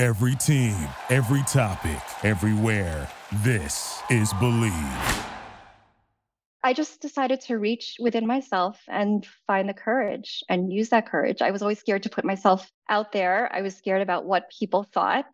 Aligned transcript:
Every 0.00 0.34
team, 0.34 0.88
every 1.10 1.42
topic, 1.42 2.00
everywhere. 2.24 3.06
This 3.44 4.00
is 4.08 4.32
Believe. 4.40 4.72
I 6.64 6.72
just 6.72 7.02
decided 7.02 7.42
to 7.42 7.58
reach 7.58 7.96
within 8.00 8.26
myself 8.26 8.80
and 8.88 9.26
find 9.46 9.68
the 9.68 9.74
courage 9.74 10.42
and 10.48 10.72
use 10.72 10.88
that 10.88 11.06
courage. 11.06 11.42
I 11.42 11.50
was 11.50 11.60
always 11.60 11.80
scared 11.80 12.04
to 12.04 12.08
put 12.08 12.24
myself 12.24 12.72
out 12.88 13.12
there. 13.12 13.54
I 13.54 13.60
was 13.60 13.76
scared 13.76 14.00
about 14.00 14.24
what 14.24 14.50
people 14.58 14.84
thought. 14.84 15.26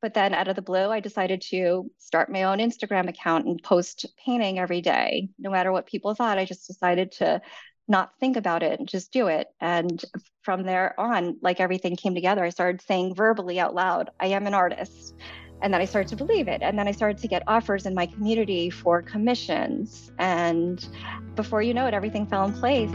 But 0.00 0.14
then 0.14 0.32
out 0.32 0.48
of 0.48 0.56
the 0.56 0.62
blue, 0.62 0.88
I 0.88 1.00
decided 1.00 1.42
to 1.50 1.90
start 1.98 2.32
my 2.32 2.44
own 2.44 2.60
Instagram 2.60 3.10
account 3.10 3.44
and 3.44 3.62
post 3.62 4.06
painting 4.24 4.58
every 4.58 4.80
day. 4.80 5.28
No 5.38 5.50
matter 5.50 5.70
what 5.70 5.86
people 5.86 6.14
thought, 6.14 6.38
I 6.38 6.46
just 6.46 6.66
decided 6.66 7.12
to 7.12 7.42
not 7.88 8.12
think 8.20 8.36
about 8.36 8.62
it 8.62 8.78
and 8.78 8.86
just 8.88 9.10
do 9.12 9.28
it. 9.28 9.48
And 9.60 10.04
from 10.42 10.64
there 10.64 10.98
on, 11.00 11.38
like 11.40 11.58
everything 11.58 11.96
came 11.96 12.14
together. 12.14 12.44
I 12.44 12.50
started 12.50 12.82
saying 12.82 13.14
verbally 13.14 13.58
out 13.58 13.74
loud, 13.74 14.10
I 14.20 14.26
am 14.26 14.46
an 14.46 14.54
artist. 14.54 15.14
And 15.60 15.74
then 15.74 15.80
I 15.80 15.86
started 15.86 16.08
to 16.10 16.16
believe 16.16 16.46
it. 16.46 16.62
And 16.62 16.78
then 16.78 16.86
I 16.86 16.92
started 16.92 17.18
to 17.18 17.28
get 17.28 17.42
offers 17.48 17.84
in 17.86 17.94
my 17.94 18.06
community 18.06 18.70
for 18.70 19.02
commissions. 19.02 20.12
And 20.18 20.86
before 21.34 21.62
you 21.62 21.74
know 21.74 21.86
it, 21.86 21.94
everything 21.94 22.26
fell 22.26 22.44
in 22.44 22.52
place. 22.52 22.90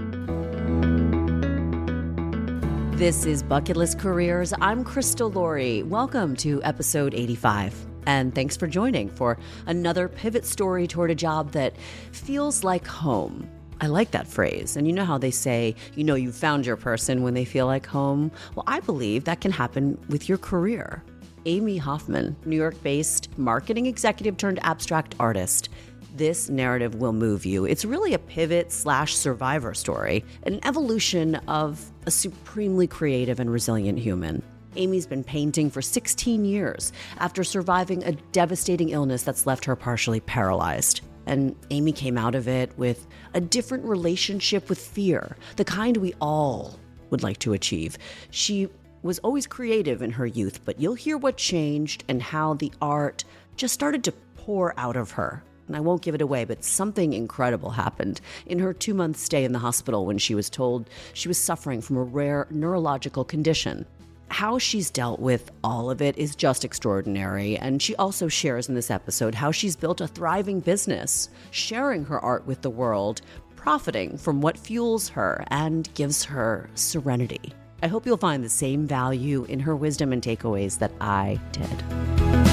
This 2.97 3.25
is 3.25 3.43
Bucket 3.43 3.75
List 3.75 3.99
Careers. 3.99 4.53
I'm 4.61 4.85
Crystal 4.85 5.29
Laurie. 5.29 5.83
Welcome 5.83 6.37
to 6.37 6.63
episode 6.63 7.13
85. 7.13 7.87
And 8.05 8.33
thanks 8.33 8.55
for 8.55 8.67
joining 8.67 9.09
for 9.09 9.37
another 9.65 10.07
pivot 10.07 10.45
story 10.45 10.87
toward 10.87 11.11
a 11.11 11.15
job 11.15 11.51
that 11.51 11.75
feels 12.11 12.63
like 12.63 12.85
home. 12.87 13.49
I 13.83 13.87
like 13.87 14.11
that 14.11 14.27
phrase. 14.27 14.77
And 14.77 14.87
you 14.87 14.93
know 14.93 15.03
how 15.03 15.17
they 15.17 15.29
say, 15.29 15.75
you 15.93 16.05
know, 16.05 16.15
you 16.15 16.31
found 16.31 16.65
your 16.65 16.77
person 16.77 17.21
when 17.21 17.33
they 17.33 17.43
feel 17.43 17.65
like 17.65 17.85
home? 17.85 18.31
Well, 18.55 18.63
I 18.65 18.79
believe 18.79 19.25
that 19.25 19.41
can 19.41 19.51
happen 19.51 19.99
with 20.07 20.29
your 20.29 20.37
career. 20.37 21.03
Aimee 21.45 21.75
Hofmann, 21.75 22.37
New 22.45 22.55
York 22.55 22.81
based 22.81 23.37
marketing 23.37 23.87
executive 23.87 24.37
turned 24.37 24.63
abstract 24.63 25.15
artist. 25.19 25.67
This 26.15 26.49
narrative 26.49 26.95
will 26.95 27.11
move 27.11 27.45
you. 27.45 27.65
It's 27.65 27.83
really 27.83 28.13
a 28.13 28.19
pivot 28.19 28.71
slash 28.71 29.17
survivor 29.17 29.73
story, 29.73 30.23
an 30.43 30.61
evolution 30.63 31.35
of 31.49 31.91
a 32.05 32.11
supremely 32.11 32.87
creative 32.87 33.41
and 33.41 33.51
resilient 33.51 33.99
human. 33.99 34.41
Aimee's 34.77 35.05
been 35.05 35.25
painting 35.25 35.69
for 35.69 35.81
16 35.81 36.45
years 36.45 36.93
after 37.17 37.43
surviving 37.43 38.01
a 38.05 38.13
devastating 38.31 38.91
illness 38.91 39.23
that's 39.23 39.45
left 39.45 39.65
her 39.65 39.75
partially 39.75 40.21
paralyzed. 40.21 41.01
And 41.25 41.55
Aimee 41.69 41.91
came 41.93 42.17
out 42.17 42.35
of 42.35 42.47
it 42.47 42.77
with 42.77 43.07
a 43.33 43.41
different 43.41 43.85
relationship 43.85 44.69
with 44.69 44.79
fear, 44.79 45.37
the 45.55 45.65
kind 45.65 45.97
we 45.97 46.13
all 46.19 46.79
would 47.09 47.23
like 47.23 47.39
to 47.39 47.53
achieve. 47.53 47.97
She 48.31 48.69
was 49.03 49.19
always 49.19 49.47
creative 49.47 50.01
in 50.01 50.11
her 50.11 50.25
youth, 50.25 50.61
but 50.65 50.79
you'll 50.79 50.93
hear 50.95 51.17
what 51.17 51.37
changed 51.37 52.03
and 52.07 52.21
how 52.21 52.55
the 52.55 52.71
art 52.81 53.23
just 53.55 53.73
started 53.73 54.03
to 54.05 54.13
pour 54.37 54.73
out 54.77 54.95
of 54.95 55.11
her. 55.11 55.43
And 55.67 55.77
I 55.77 55.79
won't 55.79 56.01
give 56.01 56.15
it 56.15 56.21
away, 56.21 56.43
but 56.43 56.63
something 56.63 57.13
incredible 57.13 57.69
happened 57.69 58.19
in 58.45 58.59
her 58.59 58.73
two 58.73 58.93
month 58.93 59.17
stay 59.17 59.45
in 59.45 59.53
the 59.53 59.59
hospital 59.59 60.05
when 60.05 60.17
she 60.17 60.35
was 60.35 60.49
told 60.49 60.89
she 61.13 61.27
was 61.27 61.37
suffering 61.37 61.81
from 61.81 61.97
a 61.97 62.03
rare 62.03 62.47
neurological 62.49 63.23
condition. 63.23 63.85
How 64.33 64.57
she's 64.57 64.89
dealt 64.89 65.19
with 65.19 65.51
all 65.63 65.91
of 65.91 66.01
it 66.01 66.17
is 66.17 66.35
just 66.35 66.65
extraordinary. 66.65 67.55
And 67.55 67.79
she 67.79 67.95
also 67.97 68.27
shares 68.27 68.67
in 68.67 68.73
this 68.73 68.89
episode 68.89 69.35
how 69.35 69.51
she's 69.51 69.75
built 69.75 70.01
a 70.01 70.07
thriving 70.07 70.59
business, 70.59 71.29
sharing 71.51 72.03
her 72.05 72.19
art 72.19 72.47
with 72.47 72.63
the 72.63 72.69
world, 72.71 73.21
profiting 73.55 74.17
from 74.17 74.41
what 74.41 74.57
fuels 74.57 75.07
her 75.09 75.45
and 75.49 75.87
gives 75.93 76.23
her 76.23 76.67
serenity. 76.73 77.53
I 77.83 77.87
hope 77.87 78.07
you'll 78.07 78.17
find 78.17 78.43
the 78.43 78.49
same 78.49 78.87
value 78.87 79.43
in 79.49 79.59
her 79.59 79.75
wisdom 79.75 80.11
and 80.11 80.23
takeaways 80.23 80.79
that 80.79 80.93
I 80.99 81.39
did. 81.51 82.52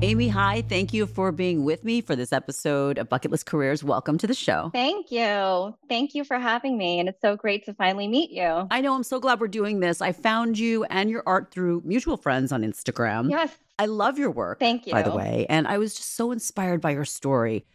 Aimee, 0.00 0.28
hi. 0.28 0.62
Thank 0.68 0.94
you 0.94 1.06
for 1.06 1.32
being 1.32 1.64
with 1.64 1.82
me 1.82 2.00
for 2.00 2.14
this 2.14 2.32
episode 2.32 2.98
of 2.98 3.08
Bucket 3.08 3.32
List 3.32 3.46
Careers. 3.46 3.82
Welcome 3.82 4.16
to 4.18 4.28
the 4.28 4.34
show. 4.34 4.70
Thank 4.72 5.10
you. 5.10 5.74
Thank 5.88 6.14
you 6.14 6.22
for 6.22 6.38
having 6.38 6.78
me. 6.78 7.00
And 7.00 7.08
it's 7.08 7.20
so 7.20 7.34
great 7.34 7.64
to 7.64 7.74
finally 7.74 8.06
meet 8.06 8.30
you. 8.30 8.68
I 8.70 8.80
know. 8.80 8.94
I'm 8.94 9.02
so 9.02 9.18
glad 9.18 9.40
we're 9.40 9.48
doing 9.48 9.80
this. 9.80 10.00
I 10.00 10.12
found 10.12 10.56
you 10.56 10.84
and 10.84 11.10
your 11.10 11.24
art 11.26 11.50
through 11.50 11.82
mutual 11.84 12.16
friends 12.16 12.52
on 12.52 12.62
Instagram. 12.62 13.28
Yes. 13.28 13.52
I 13.80 13.86
love 13.86 14.20
your 14.20 14.30
work. 14.30 14.60
Thank 14.60 14.86
you. 14.86 14.92
By 14.92 15.02
the 15.02 15.10
way. 15.10 15.46
And 15.48 15.66
I 15.66 15.78
was 15.78 15.94
just 15.94 16.14
so 16.14 16.30
inspired 16.30 16.80
by 16.80 16.92
your 16.92 17.04
story. 17.04 17.66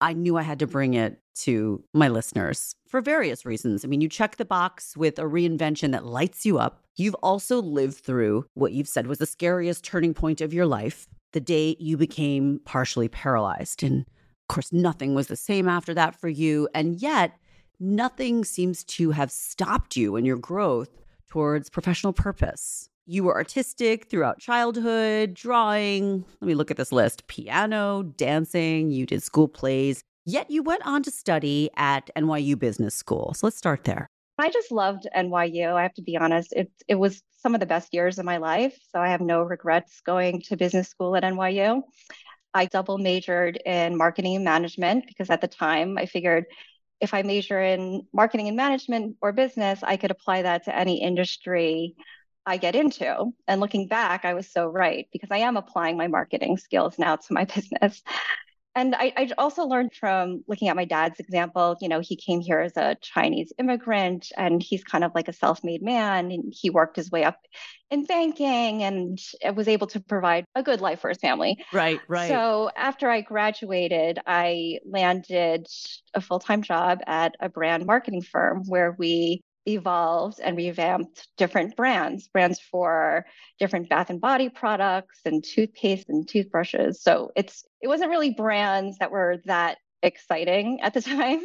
I 0.00 0.14
knew 0.14 0.36
I 0.36 0.42
had 0.42 0.58
to 0.58 0.66
bring 0.66 0.94
it 0.94 1.20
to 1.42 1.84
my 1.94 2.08
listeners 2.08 2.74
for 2.88 3.00
various 3.00 3.46
reasons. 3.46 3.84
I 3.84 3.88
mean, 3.88 4.00
you 4.00 4.08
check 4.08 4.34
the 4.34 4.44
box 4.44 4.96
with 4.96 5.20
a 5.20 5.22
reinvention 5.22 5.92
that 5.92 6.04
lights 6.04 6.44
you 6.44 6.58
up. 6.58 6.82
You've 6.96 7.14
also 7.22 7.62
lived 7.62 7.98
through 7.98 8.46
what 8.54 8.72
you've 8.72 8.88
said 8.88 9.06
was 9.06 9.18
the 9.18 9.26
scariest 9.26 9.84
turning 9.84 10.12
point 10.12 10.40
of 10.40 10.52
your 10.52 10.66
life 10.66 11.06
the 11.32 11.40
day 11.40 11.76
you 11.78 11.96
became 11.96 12.60
partially 12.64 13.08
paralyzed. 13.08 13.82
And 13.82 14.00
of 14.02 14.54
course, 14.54 14.72
nothing 14.72 15.14
was 15.14 15.26
the 15.26 15.36
same 15.36 15.68
after 15.68 15.94
that 15.94 16.18
for 16.18 16.28
you. 16.28 16.68
And 16.74 17.00
yet, 17.00 17.38
nothing 17.80 18.44
seems 18.44 18.84
to 18.84 19.10
have 19.10 19.30
stopped 19.30 19.96
you 19.96 20.16
in 20.16 20.24
your 20.24 20.38
growth 20.38 20.90
towards 21.28 21.70
professional 21.70 22.12
purpose. 22.12 22.88
You 23.06 23.24
were 23.24 23.34
artistic 23.34 24.10
throughout 24.10 24.38
childhood, 24.38 25.34
drawing, 25.34 26.24
let 26.40 26.46
me 26.46 26.54
look 26.54 26.70
at 26.70 26.76
this 26.76 26.92
list 26.92 27.26
piano, 27.26 28.02
dancing, 28.02 28.90
you 28.90 29.06
did 29.06 29.22
school 29.22 29.48
plays, 29.48 30.02
yet 30.26 30.50
you 30.50 30.62
went 30.62 30.86
on 30.86 31.02
to 31.04 31.10
study 31.10 31.70
at 31.76 32.10
NYU 32.16 32.58
Business 32.58 32.94
School. 32.94 33.32
So 33.34 33.46
let's 33.46 33.56
start 33.56 33.84
there. 33.84 34.08
I 34.38 34.50
just 34.50 34.70
loved 34.70 35.06
NYU. 35.14 35.74
I 35.74 35.82
have 35.82 35.94
to 35.94 36.02
be 36.02 36.16
honest. 36.16 36.52
It 36.52 36.70
it 36.86 36.94
was 36.94 37.22
some 37.38 37.54
of 37.54 37.60
the 37.60 37.66
best 37.66 37.92
years 37.94 38.18
of 38.18 38.24
my 38.24 38.36
life, 38.38 38.78
so 38.92 39.00
I 39.00 39.08
have 39.08 39.20
no 39.20 39.42
regrets 39.42 40.00
going 40.00 40.42
to 40.42 40.56
business 40.56 40.88
school 40.88 41.16
at 41.16 41.24
NYU. 41.24 41.82
I 42.54 42.66
double 42.66 42.98
majored 42.98 43.60
in 43.64 43.96
marketing 43.96 44.36
and 44.36 44.44
management 44.44 45.06
because 45.06 45.30
at 45.30 45.40
the 45.40 45.48
time 45.48 45.98
I 45.98 46.06
figured 46.06 46.46
if 47.00 47.14
I 47.14 47.22
major 47.22 47.62
in 47.62 48.06
marketing 48.12 48.48
and 48.48 48.56
management 48.56 49.16
or 49.20 49.32
business, 49.32 49.80
I 49.82 49.96
could 49.96 50.10
apply 50.10 50.42
that 50.42 50.64
to 50.64 50.76
any 50.76 51.00
industry 51.02 51.94
I 52.46 52.56
get 52.56 52.74
into. 52.74 53.32
And 53.46 53.60
looking 53.60 53.88
back, 53.88 54.24
I 54.24 54.34
was 54.34 54.50
so 54.50 54.66
right 54.66 55.06
because 55.12 55.30
I 55.30 55.38
am 55.38 55.56
applying 55.56 55.96
my 55.96 56.08
marketing 56.08 56.56
skills 56.56 56.98
now 56.98 57.16
to 57.16 57.32
my 57.32 57.44
business. 57.54 58.02
And 58.78 58.94
I, 58.94 59.12
I, 59.16 59.30
also 59.36 59.64
learned 59.64 59.92
from 59.92 60.44
looking 60.46 60.68
at 60.68 60.76
my 60.76 60.84
dad's 60.84 61.18
example 61.18 61.76
you 61.80 61.88
know 61.88 62.00
he 62.00 62.16
came 62.16 62.40
here 62.40 62.60
as 62.60 62.76
a 62.76 62.96
chinese 63.02 63.52
immigrant 63.58 64.30
and 64.36 64.62
he's 64.62 64.84
kind 64.84 65.04
of 65.04 65.12
like 65.14 65.28
a 65.28 65.32
self-made 65.32 65.82
man 65.82 66.30
and 66.30 66.52
he 66.56 66.70
worked 66.70 66.96
his 66.96 67.10
way 67.10 67.24
up 67.24 67.36
in 67.90 68.04
banking 68.04 68.82
and 68.82 69.18
was 69.54 69.66
able 69.66 69.86
to 69.88 70.00
provide 70.00 70.44
a 70.54 70.62
good 70.62 70.80
life 70.80 71.00
for 71.00 71.08
his 71.08 71.18
family. 71.18 71.56
Right 71.72 72.00
right. 72.06 72.28
So 72.28 72.70
after 72.76 73.08
i 73.10 73.20
graduated 73.20 74.18
i 74.26 74.78
landed 74.84 75.66
a 76.14 76.20
full-time 76.20 76.62
job 76.62 77.00
at 77.06 77.34
a 77.40 77.48
brand 77.48 77.86
marketing 77.86 78.22
firm 78.22 78.64
where 78.66 78.94
we 78.98 79.42
evolved 79.68 80.40
and 80.40 80.56
revamped 80.56 81.28
different 81.36 81.76
brands, 81.76 82.28
brands 82.28 82.60
for 82.60 83.26
different 83.58 83.88
bath 83.88 84.10
and 84.10 84.20
body 84.20 84.48
products 84.48 85.20
and 85.24 85.44
toothpaste 85.44 86.08
and 86.08 86.28
toothbrushes. 86.28 87.02
So 87.02 87.30
it's 87.36 87.64
it 87.80 87.88
wasn't 87.88 88.10
really 88.10 88.30
brands 88.30 88.98
that 88.98 89.10
were 89.10 89.38
that 89.44 89.78
exciting 90.02 90.80
at 90.80 90.94
the 90.94 91.02
time. 91.02 91.40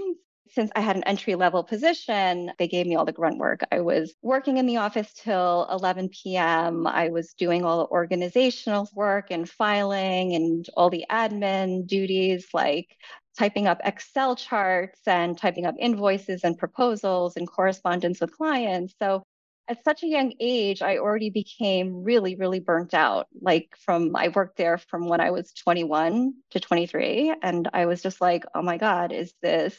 Since 0.50 0.72
I 0.76 0.82
had 0.82 0.96
an 0.96 1.04
entry 1.06 1.34
level 1.34 1.64
position, 1.64 2.52
they 2.60 2.68
gave 2.68 2.86
me 2.86 2.96
all 2.96 3.06
the 3.06 3.12
grunt 3.12 3.40
work. 3.40 3.62
I 3.72 3.80
was 3.80 4.14
working 4.22 4.58
in 4.58 4.68
the 4.68 4.78
office 4.78 5.12
till 5.16 5.68
11 5.72 6.10
p.m. 6.10 6.86
I 6.86 7.10
was 7.10 7.34
doing 7.34 7.66
all 7.66 7.80
the 7.80 7.92
organizational 7.92 8.88
work 8.94 9.32
and 9.32 9.50
filing 9.50 10.36
and 10.36 10.70
all 10.78 10.92
the 10.92 11.06
admin 11.10 11.88
duties 11.88 12.50
like 12.54 12.96
typing 13.38 13.68
up 13.68 13.80
Excel 13.84 14.36
charts 14.36 15.00
and 15.08 15.38
typing 15.38 15.66
up 15.66 15.76
invoices 15.80 16.44
and 16.44 16.58
proposals 16.58 17.36
and 17.36 17.48
correspondence 17.48 18.22
with 18.22 18.36
clients. 18.36 18.94
So 19.02 19.24
at 19.68 19.84
such 19.84 20.04
a 20.04 20.08
young 20.08 20.34
age, 20.40 20.82
I 20.82 20.98
already 20.98 21.30
became 21.30 22.04
really, 22.04 22.36
really 22.36 22.60
burnt 22.60 22.94
out. 22.94 23.28
Like 23.42 23.70
from, 23.80 24.16
I 24.16 24.28
worked 24.28 24.58
there 24.58 24.78
from 24.78 25.08
when 25.08 25.22
I 25.22 25.32
was 25.32 25.54
21 25.54 26.34
to 26.52 26.60
23. 26.60 27.34
And 27.42 27.70
I 27.74 27.86
was 27.86 28.02
just 28.02 28.20
like, 28.20 28.44
oh 28.54 28.62
my 28.62 28.78
God, 28.78 29.14
is 29.14 29.34
this 29.42 29.78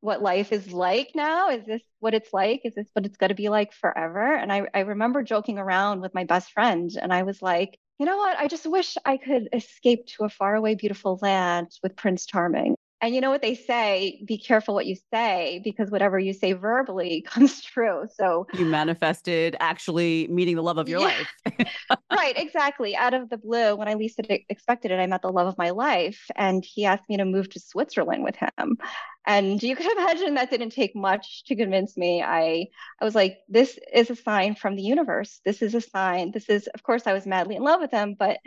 what 0.00 0.22
life 0.22 0.52
is 0.52 0.72
like 0.72 1.12
now? 1.14 1.50
Is 1.50 1.64
this 1.64 1.82
what 2.00 2.14
it's 2.14 2.32
like? 2.32 2.62
Is 2.64 2.74
this 2.74 2.88
what 2.92 3.06
it's 3.06 3.16
going 3.16 3.28
to 3.28 3.34
be 3.34 3.48
like 3.48 3.72
forever? 3.72 4.34
And 4.34 4.52
I, 4.52 4.66
I 4.74 4.80
remember 4.80 5.22
joking 5.22 5.58
around 5.58 6.00
with 6.00 6.14
my 6.14 6.24
best 6.24 6.50
friend, 6.52 6.90
and 7.00 7.12
I 7.12 7.22
was 7.22 7.40
like, 7.40 7.78
you 8.02 8.06
know 8.06 8.16
what? 8.16 8.36
I 8.36 8.48
just 8.48 8.66
wish 8.66 8.98
I 9.04 9.16
could 9.16 9.48
escape 9.52 10.06
to 10.06 10.24
a 10.24 10.28
faraway, 10.28 10.74
beautiful 10.74 11.20
land 11.22 11.68
with 11.84 11.94
Prince 11.94 12.26
Charming. 12.26 12.74
And 13.02 13.16
you 13.16 13.20
know 13.20 13.30
what 13.30 13.42
they 13.42 13.56
say 13.56 14.22
be 14.24 14.38
careful 14.38 14.74
what 14.74 14.86
you 14.86 14.96
say 15.12 15.60
because 15.64 15.90
whatever 15.90 16.20
you 16.20 16.32
say 16.32 16.52
verbally 16.52 17.22
comes 17.26 17.60
true. 17.60 18.06
So 18.14 18.46
you 18.54 18.64
manifested 18.64 19.56
actually 19.58 20.28
meeting 20.28 20.54
the 20.54 20.62
love 20.62 20.78
of 20.78 20.88
your 20.88 21.00
yeah. 21.00 21.06
life. 21.06 21.68
right, 22.12 22.38
exactly. 22.38 22.96
Out 22.96 23.12
of 23.12 23.28
the 23.28 23.38
blue, 23.38 23.74
when 23.74 23.88
I 23.88 23.94
least 23.94 24.20
expected 24.48 24.92
it, 24.92 25.00
I 25.00 25.06
met 25.08 25.22
the 25.22 25.32
love 25.32 25.48
of 25.48 25.58
my 25.58 25.70
life. 25.70 26.30
And 26.36 26.64
he 26.64 26.84
asked 26.84 27.08
me 27.08 27.16
to 27.16 27.24
move 27.24 27.50
to 27.50 27.60
Switzerland 27.60 28.22
with 28.22 28.36
him. 28.36 28.78
And 29.26 29.62
you 29.62 29.76
can 29.76 29.90
imagine 29.90 30.34
that 30.34 30.50
didn't 30.50 30.70
take 30.70 30.94
much 30.94 31.44
to 31.44 31.56
convince 31.56 31.96
me. 31.96 32.22
I 32.22 32.66
I 33.00 33.04
was 33.04 33.14
like, 33.14 33.38
this 33.48 33.78
is 33.92 34.10
a 34.10 34.16
sign 34.16 34.54
from 34.54 34.76
the 34.76 34.82
universe. 34.82 35.40
This 35.44 35.62
is 35.62 35.74
a 35.74 35.80
sign. 35.80 36.30
This 36.32 36.48
is, 36.48 36.68
of 36.68 36.82
course, 36.82 37.06
I 37.06 37.12
was 37.12 37.26
madly 37.26 37.56
in 37.56 37.62
love 37.62 37.80
with 37.80 37.90
him, 37.90 38.14
but 38.18 38.38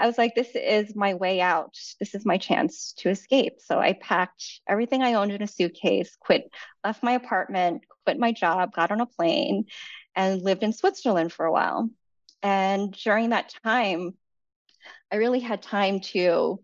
I 0.00 0.06
was 0.06 0.16
like, 0.16 0.34
this 0.34 0.50
is 0.54 0.96
my 0.96 1.12
way 1.12 1.42
out. 1.42 1.78
This 1.98 2.14
is 2.14 2.24
my 2.24 2.38
chance 2.38 2.94
to 2.98 3.10
escape. 3.10 3.58
So 3.58 3.78
I 3.78 3.92
packed 3.92 4.60
everything 4.66 5.02
I 5.02 5.14
owned 5.14 5.30
in 5.30 5.42
a 5.42 5.46
suitcase, 5.46 6.16
quit, 6.18 6.50
left 6.82 7.02
my 7.02 7.12
apartment, 7.12 7.82
quit 8.04 8.18
my 8.18 8.32
job, 8.32 8.72
got 8.72 8.90
on 8.90 9.02
a 9.02 9.06
plane, 9.06 9.66
and 10.16 10.40
lived 10.40 10.62
in 10.62 10.72
Switzerland 10.72 11.34
for 11.34 11.44
a 11.44 11.52
while. 11.52 11.90
And 12.42 12.92
during 12.92 13.30
that 13.30 13.52
time, 13.62 14.14
I 15.12 15.16
really 15.16 15.40
had 15.40 15.60
time 15.60 16.00
to 16.00 16.60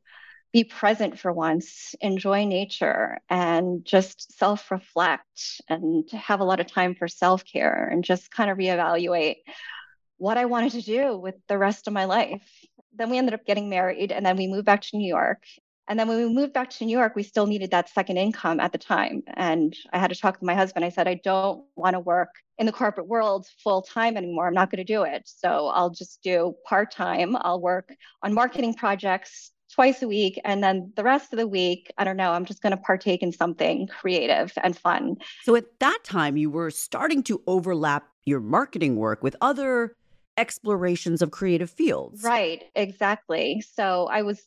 be 0.55 0.65
present 0.65 1.19
for 1.19 1.31
once, 1.31 1.94
enjoy 2.00 2.47
nature, 2.47 3.19
and 3.29 3.85
just 3.85 4.39
self 4.39 4.71
reflect 4.71 5.61
and 5.69 6.11
have 6.12 6.41
a 6.41 6.44
lot 6.44 6.61
of 6.61 6.73
time 6.73 6.94
for 6.94 7.06
self 7.06 7.44
care 7.44 7.87
and 7.93 8.03
just 8.03 8.31
kind 8.31 8.50
of 8.50 8.56
reevaluate 8.56 9.37
what 10.17 10.39
I 10.39 10.47
wanted 10.47 10.73
to 10.73 10.81
do 10.81 11.19
with 11.19 11.35
the 11.49 11.59
rest 11.59 11.87
of 11.87 11.93
my 11.93 12.06
life 12.06 12.49
then 12.96 13.10
we 13.10 13.19
ended 13.19 13.34
up 13.34 13.44
getting 13.46 13.69
married 13.69 14.12
and 14.12 14.25
then 14.25 14.37
we 14.37 14.46
moved 14.46 14.66
back 14.66 14.82
to 14.82 14.96
New 14.96 15.08
York. 15.08 15.43
And 15.88 15.98
then 15.98 16.08
when 16.08 16.16
we 16.16 16.28
moved 16.28 16.52
back 16.52 16.70
to 16.70 16.84
New 16.84 16.96
York, 16.96 17.14
we 17.14 17.22
still 17.22 17.46
needed 17.46 17.70
that 17.70 17.88
second 17.88 18.16
income 18.16 18.58
at 18.58 18.72
the 18.72 18.78
time. 18.78 19.22
And 19.34 19.75
I 19.93 19.98
had 19.98 20.10
to 20.10 20.16
talk 20.16 20.38
to 20.38 20.44
my 20.44 20.54
husband. 20.54 20.84
I 20.84 20.88
said, 20.88 21.06
I 21.06 21.20
don't 21.22 21.64
want 21.76 21.94
to 21.94 22.00
work 22.00 22.31
in 22.58 22.66
the 22.66 22.72
corporate 22.72 23.06
world 23.06 23.46
full 23.62 23.82
time 23.82 24.16
anymore. 24.16 24.48
I'm 24.48 24.54
not 24.54 24.70
going 24.70 24.84
to 24.84 24.93
do 24.93 25.04
it. 25.04 25.22
So 25.26 25.69
I'll 25.69 25.90
just 25.90 26.22
do 26.22 26.54
part 26.66 26.90
time. 26.90 27.37
I'll 27.40 27.60
work 27.60 27.94
on 28.22 28.34
marketing 28.34 28.75
projects 28.75 29.52
twice 29.72 30.02
a 30.02 30.08
week. 30.08 30.40
And 30.44 30.62
then 30.62 30.93
the 30.96 31.04
rest 31.04 31.32
of 31.32 31.38
the 31.38 31.46
week, 31.46 31.93
I 31.98 32.04
don't 32.04 32.16
know, 32.16 32.32
I'm 32.32 32.44
just 32.44 32.62
going 32.62 32.70
to 32.72 32.76
partake 32.76 33.22
in 33.22 33.32
something 33.32 33.88
creative 33.88 34.52
and 34.62 34.76
fun. 34.76 35.16
So 35.43 35.54
at 35.54 35.66
that 35.81 35.98
time, 36.04 36.37
you 36.37 36.50
were 36.50 36.70
starting 36.70 37.22
to 37.25 37.43
overlap 37.46 38.08
your 38.25 38.40
marketing 38.40 38.96
work 38.96 39.22
with 39.22 39.37
other 39.40 39.94
explorations 40.37 41.23
of 41.23 41.31
creative 41.31 41.71
fields. 41.71 42.23
Right, 42.23 42.65
exactly. 42.75 43.62
So 43.75 44.09
I 44.11 44.23
was 44.23 44.43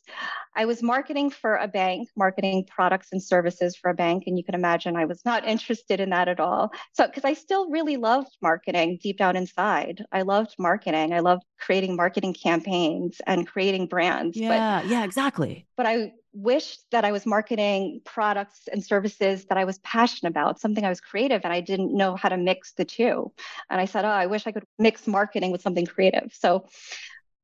I 0.54 0.64
was 0.64 0.82
marketing 0.82 1.30
for 1.30 1.56
a 1.56 1.68
bank, 1.68 2.08
marketing 2.16 2.66
products 2.68 3.08
and 3.12 3.22
services 3.22 3.76
for 3.76 3.90
a 3.90 3.94
bank 3.94 4.24
and 4.26 4.36
you 4.36 4.44
can 4.44 4.54
imagine 4.54 4.96
I 4.96 5.04
was 5.04 5.24
not 5.24 5.46
interested 5.54 6.00
in 6.00 6.10
that 6.10 6.28
at 6.28 6.40
all. 6.40 6.72
So 6.92 7.08
cuz 7.08 7.24
I 7.24 7.34
still 7.34 7.70
really 7.70 7.96
loved 7.96 8.36
marketing 8.42 8.98
deep 9.02 9.18
down 9.18 9.36
inside. 9.36 10.04
I 10.12 10.22
loved 10.22 10.54
marketing. 10.58 11.12
I 11.12 11.20
loved 11.20 11.44
creating 11.58 11.96
marketing 11.96 12.34
campaigns 12.34 13.20
and 13.26 13.46
creating 13.46 13.86
brands. 13.86 14.36
Yeah, 14.36 14.80
but, 14.80 14.90
yeah, 14.90 15.04
exactly. 15.04 15.66
But 15.76 15.86
I 15.86 16.12
wished 16.32 16.84
that 16.90 17.04
I 17.04 17.12
was 17.12 17.26
marketing 17.26 18.00
products 18.04 18.68
and 18.70 18.84
services 18.84 19.46
that 19.46 19.58
I 19.58 19.64
was 19.64 19.78
passionate 19.78 20.30
about, 20.30 20.60
something 20.60 20.84
I 20.84 20.88
was 20.88 21.00
creative, 21.00 21.42
and 21.44 21.52
I 21.52 21.60
didn't 21.60 21.96
know 21.96 22.16
how 22.16 22.28
to 22.28 22.36
mix 22.36 22.72
the 22.72 22.84
two. 22.84 23.32
And 23.68 23.80
I 23.80 23.84
said, 23.84 24.04
Oh, 24.04 24.08
I 24.08 24.26
wish 24.26 24.46
I 24.46 24.52
could 24.52 24.64
mix 24.78 25.06
marketing 25.06 25.50
with 25.50 25.62
something 25.62 25.86
creative. 25.86 26.32
So 26.34 26.66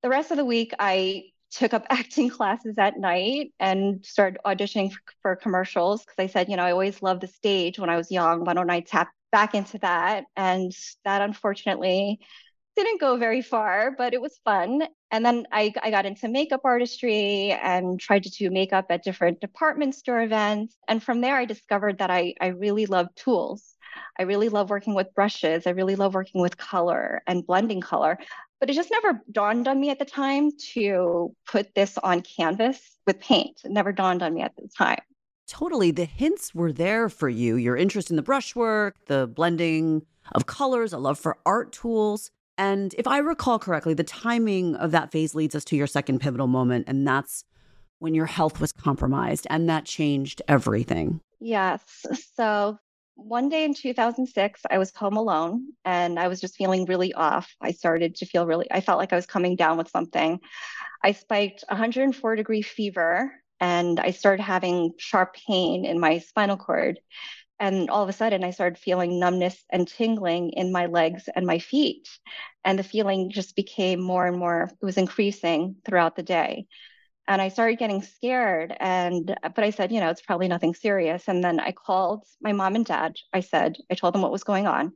the 0.03 0.09
rest 0.09 0.31
of 0.31 0.37
the 0.37 0.45
week, 0.45 0.73
I 0.79 1.25
took 1.51 1.75
up 1.75 1.87
acting 1.91 2.31
classes 2.31 2.77
at 2.79 2.99
night 2.99 3.53
and 3.59 4.05
started 4.05 4.39
auditioning 4.45 4.93
for, 4.93 5.01
for 5.23 5.37
commercials 5.37 6.05
because 6.05 6.19
I 6.19 6.27
said, 6.27 6.49
you 6.49 6.57
know, 6.57 6.65
I 6.65 6.73
always 6.73 7.03
loved 7.03 7.23
the 7.23 7.29
stage 7.29 7.79
when 7.79 7.91
I 7.91 7.97
was 7.97 8.11
young. 8.11 8.45
Why 8.45 8.55
don't 8.55 8.71
I 8.71 8.81
tap 8.81 9.11
back 9.33 9.55
into 9.55 9.79
that? 9.79 10.25
And 10.37 10.73
that 11.05 11.23
unfortunately 11.23 12.21
didn't 12.77 13.01
go 13.01 13.17
very 13.17 13.43
far, 13.43 13.91
but 13.97 14.15
it 14.15 14.21
was 14.21 14.39
fun. 14.45 14.83
And 15.11 15.25
then 15.25 15.47
I, 15.51 15.73
I 15.83 15.91
got 15.91 16.07
into 16.07 16.29
makeup 16.29 16.61
artistry 16.65 17.51
and 17.51 17.99
tried 17.99 18.23
to 18.25 18.31
do 18.31 18.51
makeup 18.51 18.87
at 18.91 19.03
different 19.03 19.41
department 19.41 19.95
store 19.95 20.21
events. 20.21 20.77
And 20.87 21.03
from 21.03 21.21
there, 21.21 21.37
I 21.37 21.45
discovered 21.45 21.99
that 21.99 22.11
I, 22.11 22.35
I 22.41 22.49
really 22.49 22.87
love 22.87 23.09
tools. 23.15 23.75
I 24.19 24.25
really 24.25 24.49
love 24.49 24.71
working 24.71 24.95
with 24.95 25.15
brushes. 25.15 25.67
I 25.67 25.71
really 25.71 25.97
love 25.97 26.15
working 26.15 26.41
with 26.41 26.59
color 26.59 27.23
and 27.27 27.47
blending 27.47 27.81
color. 27.81 28.19
But 28.61 28.71
it 28.71 28.75
just 28.75 28.91
never 28.91 29.21
dawned 29.33 29.69
on 29.69 29.81
me 29.81 29.91
at 29.91 29.99
the 29.99 30.05
time 30.05 30.51
to 30.73 31.35
put 31.47 31.75
this 31.75 31.99
on 31.99 32.23
canvas 32.23 32.81
with 33.07 33.21
paint. 33.21 33.61
It 33.65 33.71
never 33.71 33.93
dawned 33.93 34.23
on 34.23 34.35
me 34.35 34.43
at 34.43 34.55
the 34.57 34.69
time. 34.77 35.01
Totally. 35.47 35.93
The 35.93 36.05
hints 36.05 36.55
were 36.55 36.73
there 36.73 37.09
for 37.09 37.29
you 37.29 37.57
your 37.57 37.77
interest 37.77 38.11
in 38.11 38.17
the 38.17 38.23
brushwork, 38.23 38.97
the 39.07 39.27
blending 39.27 40.03
of 40.33 40.47
colors, 40.47 40.93
a 40.93 40.99
love 40.99 41.19
for 41.19 41.39
art 41.47 41.73
tools. 41.73 42.31
And 42.59 42.95
if 42.99 43.07
I 43.07 43.19
recall 43.19 43.59
correctly, 43.59 43.95
the 43.95 44.05
timing 44.05 44.77
of 44.77 44.91
that 44.93 45.13
phase 45.13 45.35
leads 45.35 45.55
us 45.55 45.65
to 45.67 45.77
your 45.77 45.87
second 45.87 46.21
pivotal 46.21 46.47
moment. 46.47 46.87
And 46.89 47.07
that's 47.07 47.45
when 47.99 48.15
your 48.15 48.27
health 48.27 48.61
was 48.61 48.73
compromised 48.73 49.47
and 49.51 49.69
that 49.69 49.85
changed 49.85 50.43
everything. 50.49 51.21
Yes. 51.41 51.83
So 52.35 52.79
one 53.15 53.49
day 53.49 53.65
in 53.65 53.75
2006, 53.75 54.61
I 54.71 54.79
was 54.79 54.95
home 54.95 55.17
alone 55.17 55.73
and 55.85 56.19
I 56.19 56.29
was 56.29 56.41
just 56.41 56.57
feeling 56.57 56.85
really 56.85 57.15
off. 57.15 57.55
I 57.61 57.73
started 57.73 58.15
to 58.17 58.27
feel 58.27 58.47
really, 58.47 58.67
I 58.71 58.81
felt 58.81 58.99
like 58.99 59.13
I 59.13 59.17
was 59.17 59.27
coming 59.27 59.57
down 59.57 59.79
with 59.79 59.89
something. 59.89 60.39
I 61.03 61.13
spiked 61.13 61.65
104 61.69 62.37
degree 62.37 62.63
fever 62.63 63.33
and 63.59 63.99
I 63.99 64.11
started 64.11 64.43
having 64.43 64.93
sharp 64.99 65.35
pain 65.49 65.87
in 65.87 65.99
my 65.99 66.19
spinal 66.19 66.59
cord. 66.59 67.01
And 67.59 67.89
all 67.89 68.03
of 68.03 68.09
a 68.09 68.13
sudden, 68.13 68.45
I 68.45 68.51
started 68.51 68.79
feeling 68.79 69.19
numbness 69.19 69.65
and 69.71 69.89
tingling 69.89 70.51
in 70.51 70.73
my 70.73 70.87
legs 70.87 71.29
and 71.35 71.47
my 71.47 71.59
feet. 71.59 72.09
And 72.65 72.79
the 72.79 72.83
feeling 72.83 73.31
just 73.31 73.57
became 73.57 74.01
more 74.01 74.27
and 74.27 74.37
more, 74.37 74.71
it 74.81 74.85
was 74.85 74.99
increasing 74.99 75.77
throughout 75.85 76.17
the 76.17 76.23
day. 76.23 76.67
And 77.29 77.41
I 77.43 77.49
started 77.49 77.79
getting 77.79 78.03
scared. 78.03 78.77
And, 78.79 79.37
but 79.43 79.65
I 79.65 79.71
said, 79.71 79.91
you 79.91 80.01
know, 80.01 80.11
it's 80.11 80.23
probably 80.23 80.49
nothing 80.49 80.75
serious. 80.75 81.29
And 81.29 81.43
then 81.43 81.59
I 81.59 81.73
called 81.73 82.25
my 82.41 82.53
mom 82.53 82.77
and 82.77 82.85
dad. 82.85 83.15
I 83.33 83.41
said, 83.41 83.77
I 83.91 83.95
told 83.95 84.15
them 84.15 84.23
what 84.23 84.33
was 84.33 84.45
going 84.45 84.67
on. 84.67 84.93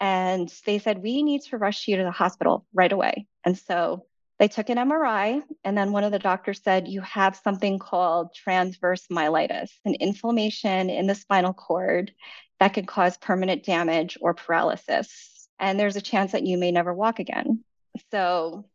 And 0.00 0.52
they 0.64 0.78
said, 0.78 1.02
we 1.02 1.22
need 1.22 1.42
to 1.50 1.58
rush 1.58 1.88
you 1.88 1.96
to 1.96 2.04
the 2.04 2.10
hospital 2.10 2.64
right 2.72 2.92
away. 2.92 3.26
And 3.44 3.58
so 3.58 4.06
they 4.38 4.48
took 4.48 4.68
an 4.68 4.78
MRI, 4.78 5.42
and 5.64 5.76
then 5.76 5.92
one 5.92 6.04
of 6.04 6.12
the 6.12 6.18
doctors 6.18 6.60
said, 6.62 6.86
You 6.86 7.00
have 7.00 7.36
something 7.36 7.78
called 7.78 8.34
transverse 8.34 9.06
myelitis, 9.08 9.70
an 9.84 9.94
inflammation 9.94 10.90
in 10.90 11.06
the 11.06 11.14
spinal 11.14 11.52
cord 11.52 12.12
that 12.60 12.74
can 12.74 12.86
cause 12.86 13.16
permanent 13.16 13.64
damage 13.64 14.16
or 14.20 14.34
paralysis. 14.34 15.48
And 15.58 15.78
there's 15.78 15.96
a 15.96 16.00
chance 16.00 16.32
that 16.32 16.46
you 16.46 16.56
may 16.56 16.70
never 16.70 16.94
walk 16.94 17.18
again. 17.18 17.64
So 18.12 18.66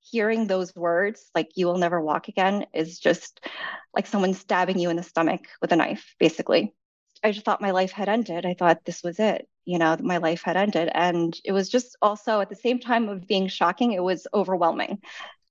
hearing 0.00 0.46
those 0.46 0.74
words, 0.76 1.28
like 1.34 1.50
you 1.56 1.66
will 1.66 1.78
never 1.78 2.00
walk 2.00 2.28
again, 2.28 2.66
is 2.72 2.98
just 2.98 3.44
like 3.94 4.06
someone 4.06 4.34
stabbing 4.34 4.78
you 4.78 4.90
in 4.90 4.96
the 4.96 5.02
stomach 5.02 5.48
with 5.60 5.72
a 5.72 5.76
knife, 5.76 6.14
basically. 6.20 6.72
I 7.24 7.32
just 7.32 7.46
thought 7.46 7.62
my 7.62 7.70
life 7.70 7.90
had 7.90 8.08
ended. 8.08 8.44
I 8.44 8.54
thought 8.54 8.84
this 8.84 9.02
was 9.02 9.18
it, 9.18 9.48
you 9.64 9.78
know, 9.78 9.96
my 9.98 10.18
life 10.18 10.42
had 10.42 10.58
ended. 10.58 10.90
And 10.92 11.34
it 11.42 11.52
was 11.52 11.70
just 11.70 11.96
also 12.02 12.40
at 12.40 12.50
the 12.50 12.54
same 12.54 12.78
time 12.78 13.08
of 13.08 13.26
being 13.26 13.48
shocking, 13.48 13.92
it 13.92 14.02
was 14.02 14.26
overwhelming. 14.34 14.98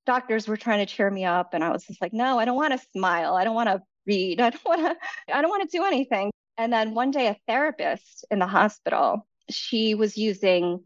Doctors 0.05 0.47
were 0.47 0.57
trying 0.57 0.85
to 0.85 0.93
cheer 0.93 1.09
me 1.09 1.25
up, 1.25 1.53
and 1.53 1.63
I 1.63 1.69
was 1.69 1.85
just 1.85 2.01
like, 2.01 2.13
no, 2.13 2.37
I 2.37 2.45
don't 2.45 2.57
want 2.57 2.73
to 2.73 2.87
smile. 2.95 3.35
I 3.35 3.43
don't 3.43 3.55
want 3.55 3.69
to 3.69 3.81
read. 4.05 4.39
I 4.41 4.51
don't 4.51 4.65
want 4.65 4.81
to, 4.81 5.35
I 5.35 5.41
don't 5.41 5.49
want 5.49 5.69
to 5.69 5.77
do 5.77 5.83
anything. 5.83 6.31
And 6.57 6.71
then 6.71 6.93
one 6.93 7.09
day, 7.09 7.27
a 7.27 7.37
therapist 7.47 8.25
in 8.29 8.37
the 8.37 8.47
hospital, 8.47 9.25
she 9.49 9.95
was 9.95 10.15
using 10.15 10.83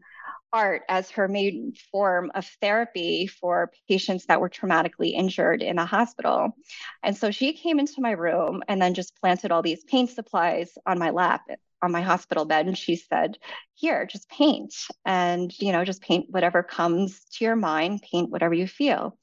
art 0.52 0.82
as 0.88 1.10
her 1.10 1.28
main 1.28 1.72
form 1.92 2.30
of 2.34 2.46
therapy 2.60 3.26
for 3.26 3.70
patients 3.88 4.26
that 4.26 4.40
were 4.40 4.48
traumatically 4.48 5.12
injured 5.12 5.62
in 5.62 5.78
a 5.78 5.86
hospital. 5.86 6.52
And 7.02 7.16
so 7.16 7.30
she 7.30 7.52
came 7.52 7.78
into 7.78 8.00
my 8.00 8.12
room 8.12 8.62
and 8.68 8.80
then 8.80 8.94
just 8.94 9.20
planted 9.20 9.52
all 9.52 9.62
these 9.62 9.84
paint 9.84 10.10
supplies 10.10 10.72
on 10.86 10.98
my 10.98 11.10
lap 11.10 11.42
on 11.82 11.92
my 11.92 12.00
hospital 12.00 12.44
bed 12.44 12.66
and 12.66 12.76
she 12.76 12.96
said 12.96 13.38
here 13.74 14.04
just 14.04 14.28
paint 14.28 14.74
and 15.04 15.56
you 15.60 15.70
know 15.70 15.84
just 15.84 16.02
paint 16.02 16.26
whatever 16.28 16.62
comes 16.62 17.24
to 17.32 17.44
your 17.44 17.54
mind 17.54 18.02
paint 18.02 18.30
whatever 18.30 18.54
you 18.54 18.66
feel 18.66 19.16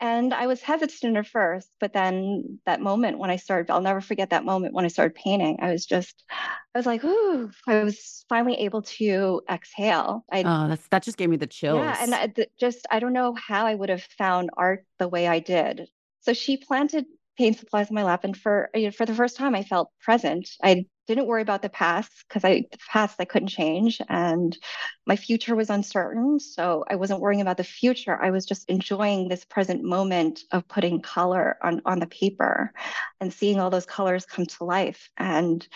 and 0.00 0.34
I 0.34 0.46
was 0.46 0.60
hesitant 0.60 1.16
at 1.16 1.26
first, 1.26 1.70
but 1.80 1.92
then 1.92 2.58
that 2.66 2.80
moment 2.80 3.18
when 3.18 3.30
I 3.30 3.36
started, 3.36 3.72
I'll 3.72 3.80
never 3.80 4.00
forget 4.00 4.30
that 4.30 4.44
moment 4.44 4.74
when 4.74 4.84
I 4.84 4.88
started 4.88 5.14
painting. 5.14 5.58
I 5.60 5.72
was 5.72 5.86
just, 5.86 6.22
I 6.30 6.78
was 6.78 6.86
like, 6.86 7.02
ooh, 7.04 7.50
I 7.66 7.82
was 7.82 8.24
finally 8.28 8.54
able 8.56 8.82
to 8.82 9.40
exhale. 9.50 10.24
I, 10.30 10.42
oh, 10.44 10.68
that's, 10.68 10.86
that 10.88 11.02
just 11.02 11.16
gave 11.16 11.30
me 11.30 11.36
the 11.36 11.46
chills. 11.46 11.78
Yeah. 11.78 11.96
And 12.00 12.14
I, 12.14 12.32
just, 12.60 12.86
I 12.90 12.98
don't 12.98 13.12
know 13.14 13.34
how 13.34 13.66
I 13.66 13.74
would 13.74 13.88
have 13.88 14.02
found 14.18 14.50
art 14.56 14.84
the 14.98 15.08
way 15.08 15.26
I 15.26 15.38
did. 15.38 15.88
So 16.20 16.32
she 16.32 16.56
planted 16.56 17.06
paint 17.38 17.58
supplies 17.58 17.88
in 17.88 17.94
my 17.94 18.02
lap. 18.02 18.24
And 18.24 18.36
for, 18.36 18.70
you 18.74 18.86
know, 18.86 18.90
for 18.90 19.06
the 19.06 19.14
first 19.14 19.36
time, 19.36 19.54
I 19.54 19.62
felt 19.62 19.90
present. 20.00 20.50
I 20.62 20.86
didn't 21.06 21.26
worry 21.26 21.42
about 21.42 21.62
the 21.62 21.68
past 21.68 22.10
because 22.28 22.44
I 22.44 22.64
the 22.70 22.78
past 22.90 23.16
I 23.18 23.24
couldn't 23.24 23.48
change 23.48 24.00
and 24.08 24.56
my 25.06 25.16
future 25.16 25.54
was 25.54 25.70
uncertain. 25.70 26.40
So 26.40 26.84
I 26.88 26.96
wasn't 26.96 27.20
worrying 27.20 27.40
about 27.40 27.56
the 27.56 27.64
future. 27.64 28.20
I 28.20 28.30
was 28.30 28.44
just 28.44 28.68
enjoying 28.68 29.28
this 29.28 29.44
present 29.44 29.82
moment 29.82 30.40
of 30.50 30.66
putting 30.68 31.00
color 31.00 31.56
on, 31.62 31.80
on 31.84 31.98
the 32.00 32.06
paper 32.06 32.72
and 33.20 33.32
seeing 33.32 33.60
all 33.60 33.70
those 33.70 33.86
colors 33.86 34.26
come 34.26 34.46
to 34.46 34.64
life. 34.64 35.10
And 35.16 35.66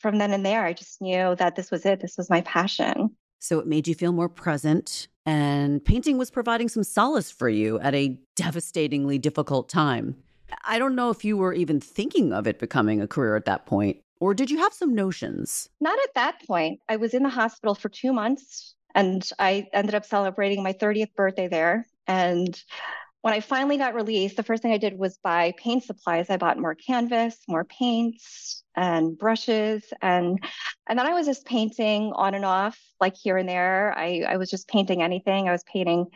from 0.00 0.18
then 0.18 0.32
and 0.32 0.46
there, 0.46 0.64
I 0.64 0.72
just 0.72 1.00
knew 1.00 1.34
that 1.36 1.56
this 1.56 1.70
was 1.70 1.84
it. 1.84 2.00
This 2.00 2.16
was 2.16 2.30
my 2.30 2.40
passion. 2.42 3.10
So 3.40 3.58
it 3.60 3.66
made 3.66 3.86
you 3.86 3.94
feel 3.94 4.12
more 4.12 4.28
present, 4.28 5.06
and 5.24 5.84
painting 5.84 6.18
was 6.18 6.28
providing 6.28 6.68
some 6.68 6.82
solace 6.82 7.30
for 7.30 7.48
you 7.48 7.78
at 7.78 7.94
a 7.94 8.18
devastatingly 8.34 9.18
difficult 9.18 9.68
time. 9.68 10.16
I 10.64 10.78
don't 10.78 10.96
know 10.96 11.10
if 11.10 11.24
you 11.24 11.36
were 11.36 11.52
even 11.52 11.78
thinking 11.78 12.32
of 12.32 12.46
it 12.48 12.58
becoming 12.58 13.00
a 13.00 13.06
career 13.06 13.36
at 13.36 13.44
that 13.44 13.66
point. 13.66 13.98
Or 14.20 14.34
did 14.34 14.50
you 14.50 14.58
have 14.58 14.72
some 14.72 14.94
notions? 14.94 15.68
Not 15.80 15.98
at 15.98 16.14
that 16.14 16.46
point. 16.46 16.80
I 16.88 16.96
was 16.96 17.14
in 17.14 17.22
the 17.22 17.28
hospital 17.28 17.74
for 17.74 17.88
two 17.88 18.12
months 18.12 18.74
and 18.94 19.28
I 19.38 19.66
ended 19.72 19.94
up 19.94 20.04
celebrating 20.04 20.62
my 20.62 20.72
30th 20.72 21.14
birthday 21.14 21.48
there. 21.48 21.86
And 22.06 22.60
when 23.22 23.34
I 23.34 23.40
finally 23.40 23.76
got 23.76 23.94
released, 23.94 24.36
the 24.36 24.42
first 24.42 24.62
thing 24.62 24.72
I 24.72 24.78
did 24.78 24.98
was 24.98 25.18
buy 25.22 25.52
paint 25.58 25.84
supplies. 25.84 26.30
I 26.30 26.36
bought 26.36 26.58
more 26.58 26.74
canvas, 26.74 27.36
more 27.48 27.64
paints 27.64 28.62
and 28.76 29.18
brushes 29.18 29.84
and 30.02 30.38
and 30.88 30.98
then 30.98 31.06
I 31.06 31.12
was 31.12 31.26
just 31.26 31.44
painting 31.44 32.12
on 32.14 32.34
and 32.34 32.44
off 32.44 32.78
like 33.00 33.14
here 33.16 33.36
and 33.36 33.48
there. 33.48 33.92
I, 33.96 34.24
I 34.26 34.36
was 34.36 34.50
just 34.50 34.68
painting 34.68 35.02
anything. 35.02 35.48
I 35.48 35.52
was 35.52 35.64
painting 35.64 36.06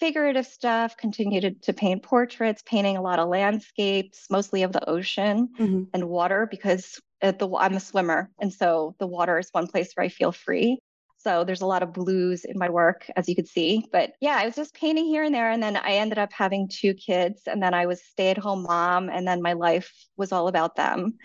figurative 0.00 0.46
stuff, 0.46 0.96
continued 0.96 1.42
to, 1.42 1.50
to, 1.52 1.72
paint 1.72 2.02
portraits, 2.02 2.62
painting 2.66 2.96
a 2.96 3.02
lot 3.02 3.18
of 3.18 3.28
landscapes, 3.28 4.26
mostly 4.30 4.62
of 4.64 4.72
the 4.72 4.88
ocean 4.88 5.48
mm-hmm. 5.58 5.82
and 5.94 6.08
water 6.08 6.48
because 6.50 6.98
the 7.20 7.54
I'm 7.58 7.74
a 7.74 7.80
swimmer, 7.80 8.30
and 8.40 8.52
so 8.52 8.96
the 8.98 9.06
water 9.06 9.38
is 9.38 9.50
one 9.52 9.66
place 9.66 9.92
where 9.94 10.04
I 10.04 10.08
feel 10.08 10.32
free. 10.32 10.78
So 11.18 11.44
there's 11.44 11.60
a 11.60 11.66
lot 11.66 11.82
of 11.82 11.92
blues 11.92 12.46
in 12.46 12.58
my 12.58 12.70
work, 12.70 13.10
as 13.14 13.28
you 13.28 13.36
could 13.36 13.46
see. 13.46 13.84
But 13.92 14.12
yeah, 14.22 14.36
I 14.36 14.46
was 14.46 14.56
just 14.56 14.72
painting 14.72 15.04
here 15.04 15.22
and 15.22 15.34
there. 15.34 15.50
And 15.50 15.62
then 15.62 15.76
I 15.76 15.96
ended 15.96 16.16
up 16.16 16.32
having 16.32 16.66
two 16.66 16.94
kids. 16.94 17.42
And 17.46 17.62
then 17.62 17.74
I 17.74 17.84
was 17.84 18.02
stay 18.02 18.30
at 18.30 18.38
home 18.38 18.62
mom. 18.62 19.10
And 19.10 19.28
then 19.28 19.42
my 19.42 19.52
life 19.52 19.92
was 20.16 20.32
all 20.32 20.48
about 20.48 20.76
them. 20.76 21.18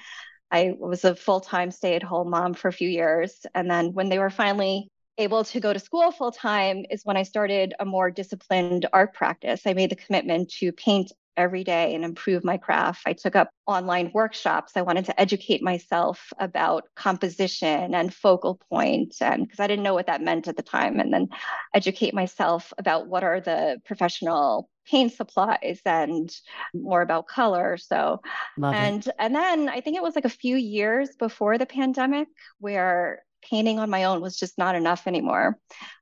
I 0.51 0.73
was 0.77 1.05
a 1.05 1.15
full 1.15 1.39
time 1.39 1.71
stay 1.71 1.95
at 1.95 2.03
home 2.03 2.29
mom 2.29 2.55
for 2.55 2.67
a 2.67 2.73
few 2.73 2.89
years. 2.89 3.45
And 3.55 3.71
then 3.71 3.93
when 3.93 4.09
they 4.09 4.19
were 4.19 4.29
finally 4.29 4.89
able 5.17 5.43
to 5.45 5.59
go 5.59 5.73
to 5.73 5.79
school 5.79 6.11
full 6.11 6.31
time, 6.31 6.85
is 6.89 7.05
when 7.05 7.17
I 7.17 7.23
started 7.23 7.73
a 7.79 7.85
more 7.85 8.11
disciplined 8.11 8.85
art 8.91 9.13
practice. 9.13 9.61
I 9.65 9.73
made 9.73 9.91
the 9.91 9.95
commitment 9.95 10.51
to 10.55 10.71
paint 10.71 11.11
every 11.37 11.63
day 11.63 11.93
and 11.95 12.03
improve 12.03 12.43
my 12.43 12.57
craft. 12.57 13.03
I 13.05 13.13
took 13.13 13.35
up 13.35 13.49
online 13.67 14.11
workshops. 14.13 14.73
I 14.75 14.81
wanted 14.83 15.05
to 15.05 15.19
educate 15.19 15.61
myself 15.61 16.31
about 16.39 16.85
composition 16.95 17.93
and 17.93 18.13
focal 18.13 18.55
point 18.69 19.15
and 19.21 19.43
because 19.43 19.59
I 19.59 19.67
didn't 19.67 19.83
know 19.83 19.93
what 19.93 20.07
that 20.07 20.21
meant 20.21 20.47
at 20.47 20.55
the 20.57 20.63
time 20.63 20.99
and 20.99 21.13
then 21.13 21.29
educate 21.73 22.13
myself 22.13 22.71
about 22.77 23.07
what 23.07 23.23
are 23.23 23.41
the 23.41 23.81
professional 23.85 24.69
paint 24.87 25.13
supplies 25.13 25.81
and 25.85 26.33
more 26.75 27.01
about 27.01 27.27
color 27.27 27.75
so 27.75 28.21
Love 28.55 28.75
and 28.75 29.07
it. 29.07 29.15
and 29.17 29.33
then 29.33 29.67
i 29.67 29.81
think 29.81 29.97
it 29.97 30.03
was 30.03 30.13
like 30.13 30.25
a 30.25 30.29
few 30.29 30.55
years 30.55 31.09
before 31.17 31.57
the 31.57 31.65
pandemic 31.65 32.27
where 32.59 33.24
painting 33.49 33.79
on 33.79 33.89
my 33.89 34.05
own 34.05 34.21
was 34.21 34.37
just 34.37 34.57
not 34.57 34.75
enough 34.75 35.07
anymore. 35.07 35.57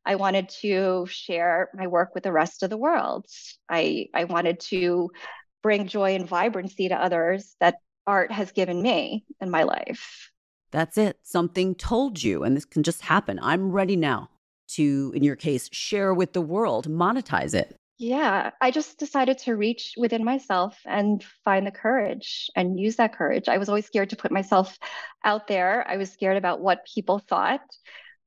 I 0.06 0.16
wanted 0.16 0.50
to 0.62 1.06
share 1.10 1.70
my 1.74 1.88
work 1.88 2.14
with 2.14 2.24
the 2.24 2.32
rest 2.32 2.64
of 2.64 2.70
the 2.70 2.78
world. 2.78 3.26
I, 3.70 4.08
I 4.14 4.24
wanted 4.26 4.60
to 4.62 5.12
bring 5.62 5.88
joy 5.88 6.16
and 6.16 6.28
vibrancy 6.28 6.90
to 6.90 6.96
others 6.96 7.56
that 7.60 7.76
art 8.06 8.32
has 8.32 8.52
given 8.52 8.82
me 8.82 9.26
in 9.40 9.50
my 9.50 9.64
life. 9.64 10.32
That's 10.72 10.98
it. 10.98 11.18
Something 11.24 11.76
told 11.76 12.22
you, 12.22 12.44
and 12.44 12.58
this 12.58 12.66
can 12.66 12.84
just 12.84 13.02
happen. 13.02 13.40
I'm 13.42 13.72
ready 13.72 13.96
now 13.96 14.30
to, 14.70 15.14
in 15.16 15.24
your 15.24 15.36
case, 15.36 15.70
share 15.72 16.14
with 16.14 16.34
the 16.34 16.42
world, 16.42 16.90
monetize 16.90 17.54
it. 17.54 17.78
Yeah, 18.00 18.52
I 18.60 18.72
just 18.72 18.98
decided 18.98 19.38
to 19.40 19.56
reach 19.56 19.94
within 19.98 20.24
myself 20.24 20.78
and 20.86 21.24
find 21.46 21.66
the 21.66 21.72
courage 21.72 22.50
and 22.56 22.80
use 22.80 22.96
that 22.98 23.14
courage. 23.14 23.48
I 23.48 23.60
was 23.60 23.70
always 23.70 23.86
scared 23.86 24.10
to 24.10 24.16
put 24.16 24.32
myself 24.32 24.78
out 25.24 25.48
there. 25.48 25.88
I 25.88 25.98
was 25.98 26.12
scared 26.12 26.38
about 26.38 26.60
what 26.60 26.88
people 26.94 27.20
thought. 27.20 27.62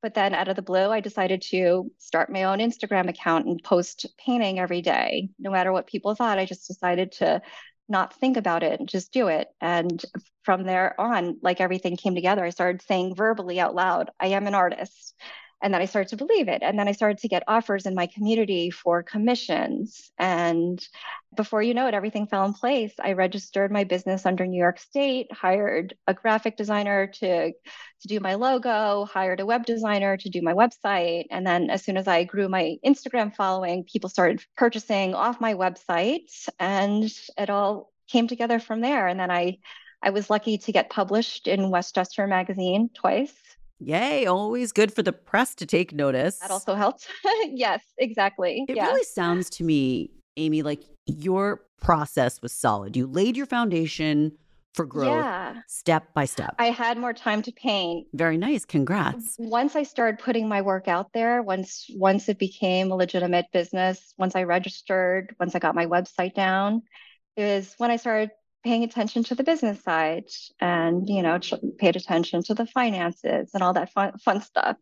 But 0.03 0.15
then 0.15 0.35
out 0.35 0.49
of 0.49 0.57
the 0.57 0.63
blue, 0.63 0.89
I 0.89 1.01
decided 1.01 1.43
to 1.51 1.91
start 1.99 2.31
my 2.31 2.45
own 2.45 2.59
Instagram 2.59 3.09
account 3.09 3.47
and 3.47 3.63
post 3.63 4.07
painting 4.25 4.61
every 4.61 4.83
day. 4.83 5.31
No 5.39 5.51
matter 5.51 5.73
what 5.73 5.89
people 5.89 6.15
thought, 6.15 6.39
I 6.39 6.45
just 6.45 6.69
decided 6.69 7.13
to 7.13 7.43
not 7.89 8.15
think 8.15 8.37
about 8.37 8.63
it 8.63 8.79
and 8.79 8.89
just 8.89 9.13
do 9.13 9.29
it. 9.29 9.49
And 9.61 10.03
from 10.43 10.65
there 10.65 10.99
on, 11.01 11.39
like 11.43 11.61
everything 11.61 11.97
came 11.97 12.15
together. 12.15 12.45
I 12.45 12.51
started 12.51 12.83
saying 12.83 13.17
verbally 13.17 13.59
out 13.59 13.75
loud, 13.75 14.11
I 14.21 14.29
am 14.29 14.47
an 14.47 14.55
artist. 14.55 15.15
And 15.63 15.73
then 15.73 15.81
I 15.81 15.87
started 15.87 16.11
to 16.11 16.17
believe 16.17 16.49
it. 16.49 16.63
And 16.63 16.79
then 16.79 16.87
I 16.87 16.93
started 16.93 17.19
to 17.19 17.29
get 17.29 17.43
offers 17.49 17.87
in 17.87 17.95
my 17.95 18.07
community 18.07 18.71
for 18.71 19.03
commissions. 19.03 20.13
And 20.19 20.87
before 21.35 21.63
you 21.63 21.73
know 21.73 21.87
it, 21.87 21.95
everything 21.95 22.27
fell 22.27 22.45
in 22.45 22.53
place. 22.53 22.93
I 23.01 23.13
registered 23.13 23.73
my 23.73 23.85
business 23.85 24.27
under 24.27 24.47
New 24.47 24.59
York 24.59 24.79
State, 24.79 25.33
hired 25.33 25.95
a 26.07 26.15
graphic 26.15 26.57
designer 26.57 27.07
to, 27.07 27.53
to 27.53 28.09
do 28.09 28.21
my 28.21 28.35
logo, 28.35 29.07
hired 29.07 29.41
a 29.41 29.47
web 29.47 29.65
designer 29.65 30.17
to 30.19 30.29
do 30.29 30.43
my 30.43 30.53
website. 30.53 31.25
And 31.31 31.47
then 31.47 31.71
as 31.71 31.83
soon 31.83 31.97
as 31.97 32.07
I 32.07 32.25
grew 32.25 32.49
my 32.49 32.77
Instagram 32.85 33.35
following, 33.35 33.85
people 33.85 34.11
started 34.11 34.45
purchasing 34.57 35.15
off 35.15 35.41
my 35.41 35.55
website 35.55 36.49
and 36.59 37.11
it 37.39 37.51
all 37.51 37.93
came 38.09 38.29
together 38.29 38.59
from 38.59 38.81
there. 38.83 39.07
And 39.07 39.19
then 39.19 39.31
I 39.31 39.59
I 40.03 40.11
was 40.11 40.31
lucky 40.31 40.59
to 40.59 40.73
get 40.73 40.91
published 40.91 41.49
in 41.49 41.71
Westchester 41.71 42.27
Magazine 42.27 42.91
twice. 42.95 43.35
Yay, 43.79 44.27
always 44.27 44.73
good 44.73 44.93
for 44.93 45.03
the 45.03 45.13
press 45.13 45.55
to 45.55 45.67
take 45.67 45.93
notice. 45.93 46.39
That 46.39 46.51
also 46.51 46.75
helps. 46.75 47.07
yes, 47.45 47.83
exactly. 47.99 48.65
It 48.69 48.77
yeah. 48.77 48.87
really 48.87 49.05
sounds 49.05 49.51
to 49.51 49.65
me, 49.65 50.11
Aimee, 50.37 50.63
like 50.63 50.83
your 51.07 51.63
process 51.81 52.41
was 52.41 52.53
solid. 52.53 52.97
You 52.97 53.07
laid 53.07 53.37
your 53.37 53.47
foundation 53.47 54.33
for 54.77 54.85
growth 54.85 55.25
yeah. 55.25 55.55
step 55.67 56.13
by 56.15 56.27
step. 56.27 56.55
I 56.59 56.71
had 56.71 56.99
more 56.99 57.15
time 57.15 57.43
to 57.43 57.53
paint. 57.53 58.07
Very 58.13 58.37
nice. 58.37 58.65
Congrats. 58.65 59.35
Once 59.39 59.75
I 59.75 59.83
started 59.83 60.23
putting 60.23 60.49
my 60.49 60.61
work 60.61 60.87
out 60.87 61.13
there, 61.15 61.43
once 61.43 61.87
once 61.95 62.29
it 62.29 62.39
became 62.39 62.93
a 62.93 62.95
legitimate 62.95 63.47
business, 63.53 64.15
once 64.19 64.37
I 64.37 64.43
registered, 64.43 65.35
once 65.41 65.55
I 65.55 65.59
got 65.59 65.75
my 65.75 65.87
website 65.87 66.35
down, 66.35 66.83
is 67.37 67.75
when 67.79 67.91
I 67.91 67.97
started 67.97 68.31
paying 68.67 68.83
attention 68.83 69.23
to 69.23 69.35
the 69.37 69.45
business 69.45 69.81
side 69.83 70.29
and 70.61 71.09
you 71.09 71.23
know 71.23 71.39
paid 71.79 71.95
attention 71.95 72.43
to 72.43 72.53
the 72.53 72.67
finances 72.67 73.51
and 73.55 73.63
all 73.63 73.73
that 73.73 73.93
fun, 73.93 74.19
fun 74.19 74.41
stuff 74.43 74.77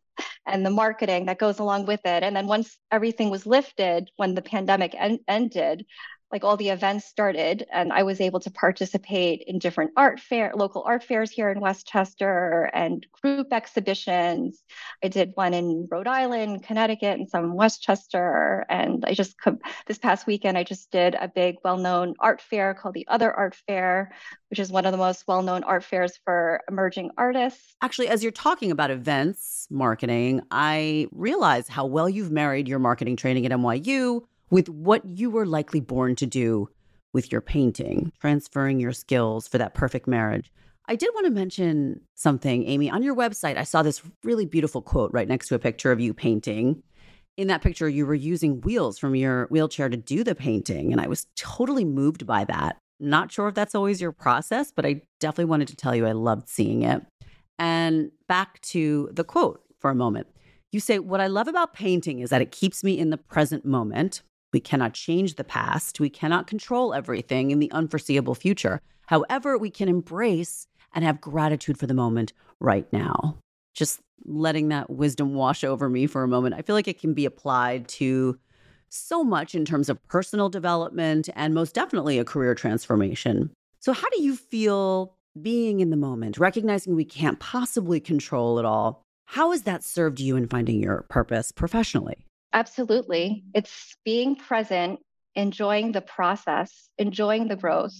and 0.47 0.65
the 0.65 0.71
marketing 0.71 1.27
that 1.27 1.39
goes 1.39 1.59
along 1.59 1.87
with 1.87 2.01
it. 2.05 2.23
And 2.23 2.37
then 2.37 2.47
once 2.47 2.79
everything 2.91 3.31
was 3.31 3.47
lifted 3.47 4.11
when 4.17 4.35
the 4.35 4.43
pandemic 4.43 4.95
en- 4.97 5.21
ended 5.29 5.87
like 6.33 6.43
all 6.43 6.57
the 6.57 6.71
events 6.71 7.05
started 7.05 7.67
and 7.73 7.93
I 7.93 8.03
was 8.03 8.21
able 8.21 8.41
to 8.41 8.51
participate 8.51 9.45
in 9.47 9.59
different 9.59 9.93
art 9.97 10.19
fair, 10.19 10.53
local 10.55 10.83
art 10.85 11.05
fairs 11.05 11.31
here 11.31 11.49
in 11.49 11.61
Westchester 11.61 12.71
and 12.75 13.07
group 13.23 13.53
exhibitions. 13.53 14.63
I 15.03 15.09
did 15.09 15.33
one 15.35 15.55
in 15.55 15.87
Rhode 15.91 16.09
Island, 16.09 16.65
Connecticut, 16.65 17.19
and 17.19 17.29
some 17.29 17.45
in 17.45 17.55
Westchester. 17.55 18.65
And 18.69 19.05
I 19.07 19.15
just, 19.15 19.37
this 19.87 19.99
past 19.99 20.27
weekend, 20.27 20.59
I 20.59 20.65
just 20.65 20.91
did 20.91 21.15
a 21.15 21.29
big 21.29 21.57
well-known 21.63 22.15
art 22.19 22.41
fair 22.41 22.75
called 22.75 22.95
the 22.95 23.07
Other 23.07 23.33
Art 23.33 23.55
Fair, 23.67 24.13
which 24.51 24.59
is 24.59 24.73
one 24.73 24.87
of 24.87 24.93
the 24.93 24.99
most 24.99 25.25
well-known 25.29 25.63
art 25.63 25.85
fairs 25.85 26.19
for 26.25 26.63
emerging 26.69 27.11
artists. 27.17 27.77
Actually, 27.81 28.09
as 28.09 28.23
you're 28.23 28.33
talking 28.33 28.71
about 28.71 28.91
events 28.91 29.69
marketing, 29.71 30.41
I 30.51 31.07
realize 31.13 31.69
how 31.69 31.87
well 31.87 32.09
you've 32.09 32.33
married 32.33 32.67
your 32.67 32.79
marketing 32.81 33.17
training 33.17 33.47
at 33.47 33.53
NYU 33.53 34.23
with 34.55 34.69
what 34.69 35.05
you 35.05 35.31
were 35.31 35.45
likely 35.45 35.81
born 35.81 36.15
to 36.15 36.27
do 36.27 36.69
with 37.13 37.33
your 37.33 37.41
painting, 37.41 38.13
transferring 38.21 38.79
your 38.79 38.93
skills 38.93 39.49
for 39.49 39.59
that 39.59 39.75
perfect 39.75 40.07
marriage. 40.07 40.53
I 40.87 40.95
did 40.95 41.11
want 41.13 41.27
to 41.27 41.33
mention 41.33 42.03
something, 42.15 42.65
Aimee. 42.69 42.89
On 42.89 43.03
your 43.03 43.17
website, 43.17 43.59
I 43.59 43.65
saw 43.65 43.83
this 43.83 44.01
really 44.23 44.47
beautiful 44.47 44.81
quote 44.81 45.11
right 45.13 45.27
next 45.27 45.49
to 45.49 45.57
a 45.57 45.59
picture 45.59 45.91
of 45.91 45.99
you 45.99 46.15
painting. 46.15 46.85
In 47.37 47.49
that 47.49 47.63
picture, 47.63 47.89
you 47.89 48.07
were 48.07 48.15
using 48.15 48.61
wheels 48.61 48.97
from 48.97 49.17
your 49.17 49.49
wheelchair 49.49 49.89
to 49.89 49.97
do 49.97 50.23
the 50.23 50.37
painting. 50.37 50.93
And 50.93 51.01
I 51.01 51.09
was 51.09 51.27
totally 51.35 51.85
moved 51.85 52.25
by 52.25 52.45
that. 52.45 52.77
Not 53.01 53.33
sure 53.33 53.49
if 53.49 53.57
that's 53.57 53.75
always 53.75 54.01
your 54.01 54.13
process, 54.13 54.71
but 54.71 54.87
I 54.87 55.03
definitely 55.19 55.47
wanted 55.47 55.67
to 55.67 55.77
tell 55.77 55.97
you 55.97 56.07
I 56.07 56.13
loved 56.13 56.49
seeing 56.49 56.83
it. 56.83 57.03
And 57.59 58.13
back 58.29 58.61
to 58.61 59.09
the 59.15 59.25
quote 59.25 59.65
for 59.81 59.91
a 59.91 59.97
moment. 59.97 60.29
You 60.71 60.79
say, 60.79 61.01
What 61.01 61.21
I 61.21 61.27
love 61.27 61.49
about 61.49 61.75
painting 61.75 62.21
is 62.21 62.31
that 62.31 62.41
it 62.41 62.53
keeps 62.53 62.85
me 62.85 62.97
in 62.97 63.11
the 63.11 63.17
present 63.19 63.65
moment. 63.65 64.23
We 64.55 64.61
cannot 64.61 64.95
change 64.95 65.35
the 65.35 65.43
past. 65.43 65.99
We 65.99 66.09
cannot 66.09 66.47
control 66.47 66.95
everything 66.95 67.51
in 67.51 67.59
the 67.59 67.73
unforeseeable 67.73 68.37
future. 68.37 68.81
However, 69.07 69.59
we 69.59 69.69
can 69.69 69.89
embrace 69.89 70.69
and 70.95 71.05
have 71.05 71.21
gratitude 71.21 71.77
for 71.77 71.89
the 71.89 71.93
moment 71.93 72.33
right 72.61 72.91
now. 72.93 73.37
Just 73.75 74.01
letting 74.25 74.69
that 74.69 74.89
wisdom 74.89 75.35
wash 75.35 75.65
over 75.65 75.89
me 75.89 76.07
for 76.07 76.23
a 76.23 76.29
moment. 76.29 76.55
I 76.55 76.63
feel 76.63 76.77
like 76.77 76.87
it 76.87 77.01
can 77.01 77.15
be 77.15 77.27
applied 77.27 77.89
to 77.89 78.39
so 78.91 79.25
much 79.25 79.57
in 79.57 79.65
terms 79.65 79.89
of 79.89 80.01
personal 80.07 80.49
development 80.49 81.29
and 81.35 81.53
most 81.53 81.75
definitely 81.75 82.21
a 82.21 82.25
career 82.25 82.55
transformation. 82.55 83.51
So, 83.81 83.93
how 83.93 84.09
do 84.11 84.23
you 84.23 84.37
feel 84.37 85.17
being 85.43 85.81
in 85.81 85.91
the 85.91 85.97
moment, 85.97 86.39
recognizing 86.39 86.95
we 86.95 87.05
can't 87.05 87.41
possibly 87.41 87.99
control 87.99 88.61
it 88.61 88.65
all? 88.65 89.03
How 89.25 89.51
has 89.51 89.63
that 89.63 89.83
served 89.83 90.21
you 90.21 90.37
in 90.37 90.47
finding 90.47 90.81
your 90.81 91.07
purpose 91.09 91.51
professionally? 91.51 92.25
Absolutely. 92.55 93.45
It's 93.53 93.97
being 94.05 94.37
present, 94.37 95.01
enjoying 95.35 95.91
the 95.91 96.01
process, 96.01 96.89
enjoying 96.97 97.49
the 97.49 97.57
growth. 97.57 97.97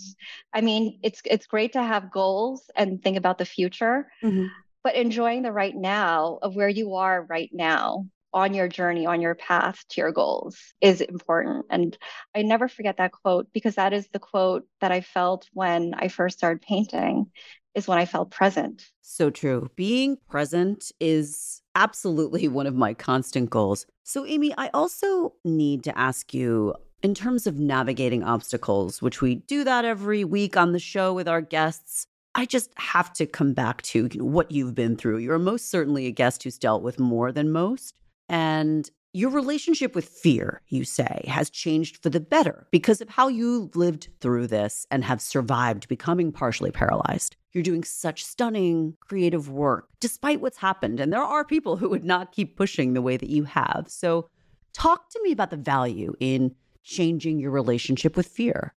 I 0.53 0.61
mean, 0.61 1.01
it's 1.03 1.21
it's 1.25 1.47
great 1.47 1.73
to 1.73 1.83
have 1.83 2.13
goals 2.13 2.71
and 2.77 3.03
think 3.03 3.17
about 3.17 3.39
the 3.39 3.45
future, 3.45 4.07
mm-hmm. 4.23 4.47
but 4.85 4.95
enjoying 4.95 5.43
the 5.43 5.51
right 5.53 5.75
now 5.75 6.39
of 6.41 6.55
where 6.55 6.69
you 6.69 6.95
are 6.95 7.27
right 7.29 7.51
now 7.53 8.07
on 8.33 8.55
your 8.55 8.69
journey, 8.69 9.07
on 9.07 9.21
your 9.21 9.35
path 9.35 9.85
to 9.89 10.01
your 10.01 10.13
goals 10.13 10.57
is 10.81 11.01
important. 11.01 11.67
And 11.71 11.97
I 12.35 12.43
never 12.43 12.69
forget 12.69 12.97
that 12.99 13.13
quote 13.13 13.49
because 13.53 13.75
that 13.75 13.93
is 13.93 14.09
the 14.13 14.19
quote 14.19 14.67
that 14.81 14.93
I 14.93 15.01
felt 15.01 15.49
when 15.53 15.95
I 15.95 16.09
first 16.09 16.39
started 16.39 16.63
painting 16.63 17.27
is 17.75 17.89
when 17.89 17.99
I 17.99 18.07
felt 18.07 18.31
present. 18.31 18.85
So 19.03 19.31
true. 19.31 19.69
Being 19.77 20.17
present 20.29 20.93
is 21.01 21.61
absolutely 21.75 22.47
one 22.61 22.67
of 22.67 22.75
my 22.75 22.95
constant 22.95 23.51
goals. 23.51 23.87
So, 24.05 24.27
Aimee, 24.27 24.53
I 24.59 24.69
also 24.75 25.33
need 25.45 25.83
to 25.85 25.99
ask 25.99 26.35
you 26.35 26.75
in 27.03 27.15
terms 27.15 27.47
of 27.47 27.59
navigating 27.59 28.23
obstacles, 28.23 29.01
which 29.01 29.23
we 29.23 29.37
do 29.37 29.65
that 29.65 29.87
every 29.87 30.25
week 30.25 30.59
on 30.59 30.73
the 30.73 30.79
show 30.79 31.15
with 31.15 31.27
our 31.27 31.41
guests. 31.41 32.07
I 32.35 32.45
just 32.45 32.71
have 32.77 33.15
to 33.15 33.27
come 33.27 33.55
back 33.55 33.81
to 33.83 34.09
what 34.17 34.51
you've 34.51 34.75
been 34.75 34.97
through. 34.97 35.19
You're 35.19 35.39
most 35.39 35.71
certainly 35.71 36.07
a 36.07 36.11
guest 36.11 36.43
who's 36.43 36.59
dealt 36.59 36.83
with 36.83 36.99
more 36.99 37.33
than 37.33 37.51
most. 37.51 37.95
And 38.29 38.91
your 39.15 39.31
relationship 39.31 39.95
with 39.95 40.09
fear, 40.09 40.61
you 40.69 40.85
say, 40.85 41.25
has 41.29 41.49
changed 41.49 42.03
for 42.03 42.11
the 42.11 42.19
better 42.19 42.67
because 42.73 43.01
of 43.01 43.09
how 43.09 43.29
you 43.29 43.71
lived 43.77 44.09
through 44.21 44.49
this 44.49 44.89
and 44.91 45.05
have 45.05 45.23
survived 45.23 45.87
becoming 45.87 46.33
partially 46.33 46.73
paralyzed. 46.73 47.37
You're 47.53 47.63
doing 47.63 47.85
such 47.85 48.25
stunning 48.25 48.97
creative 48.99 49.49
work 49.49 49.89
despite 50.01 50.41
what's 50.41 50.59
happened. 50.59 50.99
And 50.99 51.13
there 51.13 51.23
are 51.23 51.45
people 51.45 51.77
who 51.77 51.89
would 51.91 52.05
not 52.05 52.33
keep 52.33 52.57
pushing 52.57 52.93
the 52.93 53.03
way 53.03 53.17
that 53.17 53.31
you 53.31 53.45
have. 53.45 53.87
So, 53.89 54.29
talk 54.73 55.09
to 55.11 55.21
me 55.23 55.31
about 55.31 55.51
the 55.51 55.57
value 55.57 56.15
in 56.19 56.57
changing 56.83 57.39
your 57.39 57.53
relationship 57.53 58.17
with 58.17 58.27
fear. 58.27 58.75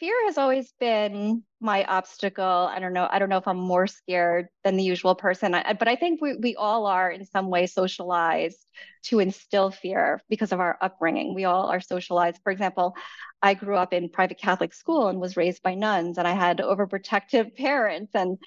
Fear 0.00 0.14
has 0.24 0.38
always 0.38 0.72
been 0.80 1.42
my 1.60 1.84
obstacle. 1.84 2.44
I 2.44 2.78
don't 2.78 2.92
know. 2.92 3.08
I 3.10 3.18
don't 3.18 3.28
know 3.28 3.38
if 3.38 3.48
I'm 3.48 3.58
more 3.58 3.86
scared 3.86 4.48
than 4.64 4.76
the 4.76 4.84
usual 4.84 5.14
person, 5.14 5.52
but 5.52 5.88
I 5.88 5.96
think 5.96 6.20
we, 6.20 6.36
we 6.36 6.56
all 6.56 6.86
are 6.86 7.10
in 7.10 7.24
some 7.24 7.50
way 7.50 7.66
socialized 7.66 8.64
to 9.04 9.18
instill 9.18 9.70
fear 9.70 10.20
because 10.28 10.52
of 10.52 10.60
our 10.60 10.78
upbringing. 10.80 11.34
We 11.34 11.44
all 11.44 11.66
are 11.66 11.80
socialized. 11.80 12.40
For 12.42 12.52
example, 12.52 12.94
I 13.42 13.54
grew 13.54 13.76
up 13.76 13.92
in 13.92 14.08
private 14.08 14.38
Catholic 14.38 14.74
school 14.74 15.08
and 15.08 15.20
was 15.20 15.36
raised 15.36 15.62
by 15.62 15.74
nuns, 15.74 16.18
and 16.18 16.26
I 16.26 16.34
had 16.34 16.58
overprotective 16.58 17.56
parents. 17.56 18.12
And 18.14 18.38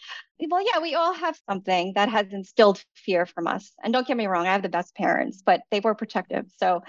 well, 0.50 0.64
yeah, 0.66 0.82
we 0.82 0.96
all 0.96 1.14
have 1.14 1.38
something 1.50 1.94
that 1.96 2.10
has 2.10 2.28
instilled 2.32 2.84
fear 2.96 3.26
from 3.26 3.48
us. 3.48 3.72
And 3.84 3.94
don't 3.94 4.08
get 4.08 4.18
me 4.18 4.28
wrong, 4.28 4.48
I 4.48 4.54
have 4.54 4.64
the 4.64 4.70
best 4.70 4.96
parents, 4.96 5.42
but 5.46 5.62
they 5.70 5.80
were 5.80 5.96
protective. 5.96 6.46
So 6.58 6.82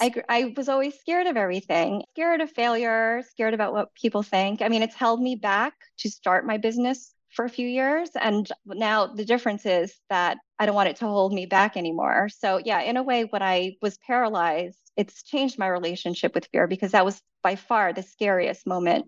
I, 0.00 0.12
I 0.28 0.54
was 0.56 0.68
always 0.68 0.98
scared 0.98 1.26
of 1.26 1.36
everything, 1.36 2.04
scared 2.12 2.40
of 2.40 2.50
failure, 2.52 3.22
scared 3.30 3.54
about 3.54 3.72
what 3.72 3.94
people 3.94 4.22
think. 4.22 4.62
I 4.62 4.68
mean, 4.68 4.82
it's 4.82 4.94
held 4.94 5.20
me 5.20 5.34
back 5.34 5.69
to 5.98 6.10
start 6.10 6.46
my 6.46 6.56
business 6.56 7.14
for 7.30 7.44
a 7.44 7.50
few 7.50 7.66
years. 7.66 8.10
And 8.20 8.48
now 8.66 9.06
the 9.06 9.24
difference 9.24 9.64
is 9.64 9.94
that 10.08 10.38
I 10.58 10.66
don't 10.66 10.74
want 10.74 10.88
it 10.88 10.96
to 10.96 11.06
hold 11.06 11.32
me 11.32 11.46
back 11.46 11.76
anymore. 11.76 12.28
So, 12.28 12.60
yeah, 12.64 12.80
in 12.82 12.96
a 12.96 13.02
way, 13.02 13.24
when 13.24 13.42
I 13.42 13.76
was 13.80 13.98
paralyzed, 13.98 14.78
it's 14.96 15.22
changed 15.22 15.58
my 15.58 15.68
relationship 15.68 16.34
with 16.34 16.48
fear 16.52 16.66
because 16.66 16.92
that 16.92 17.04
was 17.04 17.20
by 17.42 17.56
far 17.56 17.92
the 17.92 18.02
scariest 18.02 18.66
moment 18.66 19.06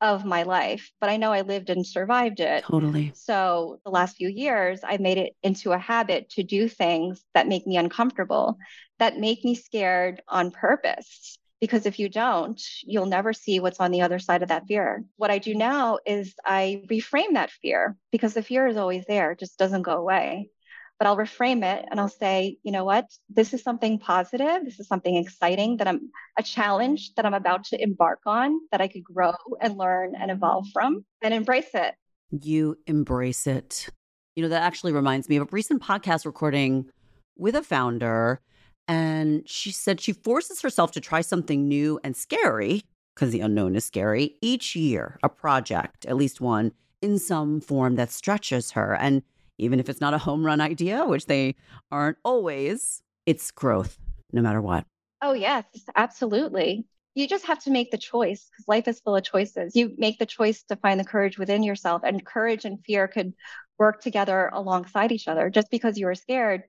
of 0.00 0.24
my 0.24 0.44
life. 0.44 0.90
But 1.00 1.10
I 1.10 1.16
know 1.16 1.32
I 1.32 1.42
lived 1.42 1.70
and 1.70 1.86
survived 1.86 2.40
it. 2.40 2.64
Totally. 2.64 3.12
So, 3.14 3.80
the 3.84 3.90
last 3.90 4.16
few 4.16 4.28
years, 4.28 4.80
I've 4.82 5.00
made 5.00 5.18
it 5.18 5.34
into 5.42 5.72
a 5.72 5.78
habit 5.78 6.30
to 6.30 6.42
do 6.42 6.68
things 6.68 7.22
that 7.34 7.48
make 7.48 7.66
me 7.66 7.76
uncomfortable, 7.76 8.56
that 8.98 9.18
make 9.18 9.44
me 9.44 9.54
scared 9.54 10.22
on 10.26 10.50
purpose 10.50 11.38
because 11.60 11.86
if 11.86 11.98
you 11.98 12.08
don't, 12.08 12.60
you'll 12.84 13.06
never 13.06 13.32
see 13.32 13.60
what's 13.60 13.80
on 13.80 13.90
the 13.90 14.02
other 14.02 14.18
side 14.18 14.42
of 14.42 14.48
that 14.48 14.66
fear. 14.66 15.04
What 15.16 15.30
I 15.30 15.38
do 15.38 15.54
now 15.54 15.98
is 16.06 16.34
I 16.44 16.82
reframe 16.88 17.34
that 17.34 17.50
fear 17.50 17.96
because 18.12 18.34
the 18.34 18.42
fear 18.42 18.66
is 18.66 18.76
always 18.76 19.04
there, 19.06 19.34
just 19.34 19.58
doesn't 19.58 19.82
go 19.82 19.92
away. 19.92 20.50
But 20.98 21.06
I'll 21.06 21.16
reframe 21.16 21.64
it 21.64 21.84
and 21.88 22.00
I'll 22.00 22.08
say, 22.08 22.58
you 22.64 22.72
know 22.72 22.84
what? 22.84 23.06
This 23.28 23.54
is 23.54 23.62
something 23.62 24.00
positive. 24.00 24.64
This 24.64 24.80
is 24.80 24.88
something 24.88 25.16
exciting 25.16 25.76
that 25.76 25.86
I'm 25.86 26.10
a 26.36 26.42
challenge 26.42 27.14
that 27.14 27.24
I'm 27.24 27.34
about 27.34 27.64
to 27.66 27.80
embark 27.80 28.20
on 28.26 28.58
that 28.72 28.80
I 28.80 28.88
could 28.88 29.04
grow 29.04 29.32
and 29.60 29.76
learn 29.76 30.14
and 30.16 30.30
evolve 30.30 30.66
from 30.72 31.04
and 31.22 31.32
embrace 31.32 31.70
it. 31.74 31.94
You 32.30 32.76
embrace 32.86 33.46
it. 33.46 33.88
You 34.34 34.42
know, 34.42 34.48
that 34.48 34.62
actually 34.62 34.92
reminds 34.92 35.28
me 35.28 35.36
of 35.36 35.44
a 35.44 35.48
recent 35.50 35.82
podcast 35.82 36.26
recording 36.26 36.90
with 37.36 37.54
a 37.54 37.62
founder 37.62 38.40
and 38.88 39.48
she 39.48 39.70
said 39.70 40.00
she 40.00 40.12
forces 40.12 40.62
herself 40.62 40.90
to 40.92 41.00
try 41.00 41.20
something 41.20 41.68
new 41.68 42.00
and 42.02 42.16
scary, 42.16 42.82
because 43.14 43.30
the 43.30 43.40
unknown 43.40 43.76
is 43.76 43.84
scary, 43.84 44.36
each 44.40 44.74
year, 44.74 45.18
a 45.22 45.28
project, 45.28 46.06
at 46.06 46.16
least 46.16 46.40
one, 46.40 46.72
in 47.02 47.18
some 47.18 47.60
form 47.60 47.96
that 47.96 48.10
stretches 48.10 48.72
her. 48.72 48.96
And 48.96 49.22
even 49.58 49.78
if 49.78 49.88
it's 49.88 50.00
not 50.00 50.14
a 50.14 50.18
home 50.18 50.44
run 50.44 50.60
idea, 50.60 51.04
which 51.04 51.26
they 51.26 51.54
aren't 51.90 52.18
always, 52.24 53.02
it's 53.26 53.50
growth 53.50 53.98
no 54.32 54.40
matter 54.40 54.60
what. 54.60 54.84
Oh, 55.20 55.32
yes, 55.32 55.64
absolutely. 55.96 56.86
You 57.14 57.26
just 57.26 57.46
have 57.46 57.58
to 57.64 57.70
make 57.70 57.90
the 57.90 57.98
choice 57.98 58.48
because 58.50 58.68
life 58.68 58.86
is 58.86 59.00
full 59.00 59.16
of 59.16 59.24
choices. 59.24 59.74
You 59.74 59.94
make 59.98 60.20
the 60.20 60.26
choice 60.26 60.62
to 60.68 60.76
find 60.76 61.00
the 61.00 61.04
courage 61.04 61.38
within 61.38 61.64
yourself, 61.64 62.02
and 62.04 62.24
courage 62.24 62.64
and 62.64 62.78
fear 62.84 63.08
could 63.08 63.34
work 63.78 64.00
together 64.00 64.50
alongside 64.52 65.12
each 65.12 65.28
other. 65.28 65.50
Just 65.50 65.70
because 65.70 65.98
you 65.98 66.08
are 66.08 66.14
scared 66.14 66.62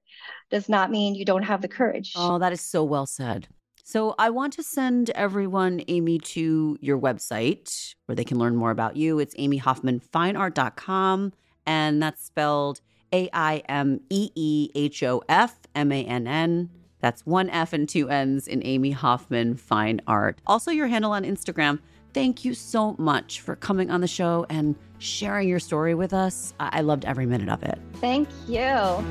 does 0.50 0.70
not 0.70 0.92
mean 0.92 1.16
you 1.16 1.26
don't 1.26 1.44
have 1.44 1.62
the 1.62 1.68
courage. 1.68 2.14
Oh, 2.16 2.40
that 2.40 2.54
is 2.54 2.62
so 2.62 2.84
well 2.84 3.06
said. 3.06 3.48
So 3.84 4.14
I 4.20 4.30
want 4.30 4.54
to 4.54 4.62
send 4.62 5.10
everyone, 5.12 5.82
Aimee, 5.88 6.20
to 6.20 6.78
your 6.80 7.00
website 7.00 7.96
where 8.06 8.16
they 8.16 8.24
can 8.24 8.38
learn 8.38 8.56
more 8.56 8.70
about 8.70 8.96
you. 8.96 9.18
It's 9.18 9.34
aimeehofmannfineart.com, 9.34 11.34
and 11.66 12.04
that's 12.04 12.24
spelled 12.24 12.82
A 13.12 13.30
I 13.34 13.64
M 13.68 14.02
E 14.12 14.30
E 14.36 14.70
H 14.76 15.02
O 15.02 15.24
F 15.28 15.58
M 15.74 15.92
A 15.92 16.04
N 16.04 16.28
N. 16.28 16.70
That's 17.00 17.26
one 17.26 17.50
F 17.50 17.74
and 17.74 17.90
two 17.90 18.10
N's 18.10 18.48
in 18.48 18.62
Aimee 18.64 18.92
Hofmann 18.92 19.56
Fine 19.56 20.02
Art. 20.06 20.40
Also, 20.46 20.70
your 20.70 20.86
handle 20.86 21.12
on 21.12 21.24
Instagram. 21.24 21.80
Thank 22.14 22.44
you 22.44 22.54
so 22.54 22.96
much 22.98 23.42
for 23.42 23.56
coming 23.56 23.92
on 23.92 24.02
the 24.02 24.08
show 24.08 24.46
and 24.50 24.76
sharing 24.98 25.48
your 25.48 25.60
story 25.60 25.94
with 25.96 26.14
us. 26.14 26.54
I 26.60 26.82
loved 26.82 27.06
every 27.06 27.26
minute 27.26 27.50
of 27.50 27.64
it. 27.64 27.80
Thank 27.96 28.30
you. 28.48 29.04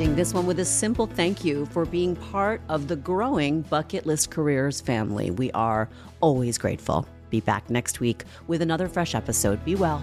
ending 0.00 0.16
this 0.16 0.32
one 0.32 0.46
with 0.46 0.58
a 0.60 0.64
simple 0.64 1.06
thank 1.06 1.44
you 1.44 1.66
for 1.66 1.84
being 1.84 2.16
part 2.16 2.62
of 2.70 2.88
the 2.88 2.96
growing 2.96 3.60
Bucket 3.62 4.06
List 4.06 4.30
Careers 4.30 4.80
family. 4.80 5.30
We 5.30 5.50
are 5.52 5.90
always 6.20 6.56
grateful. 6.56 7.06
Be 7.28 7.40
back 7.40 7.68
next 7.68 8.00
week 8.00 8.24
with 8.46 8.62
another 8.62 8.88
fresh 8.88 9.14
episode. 9.14 9.62
Be 9.62 9.74
well. 9.74 10.02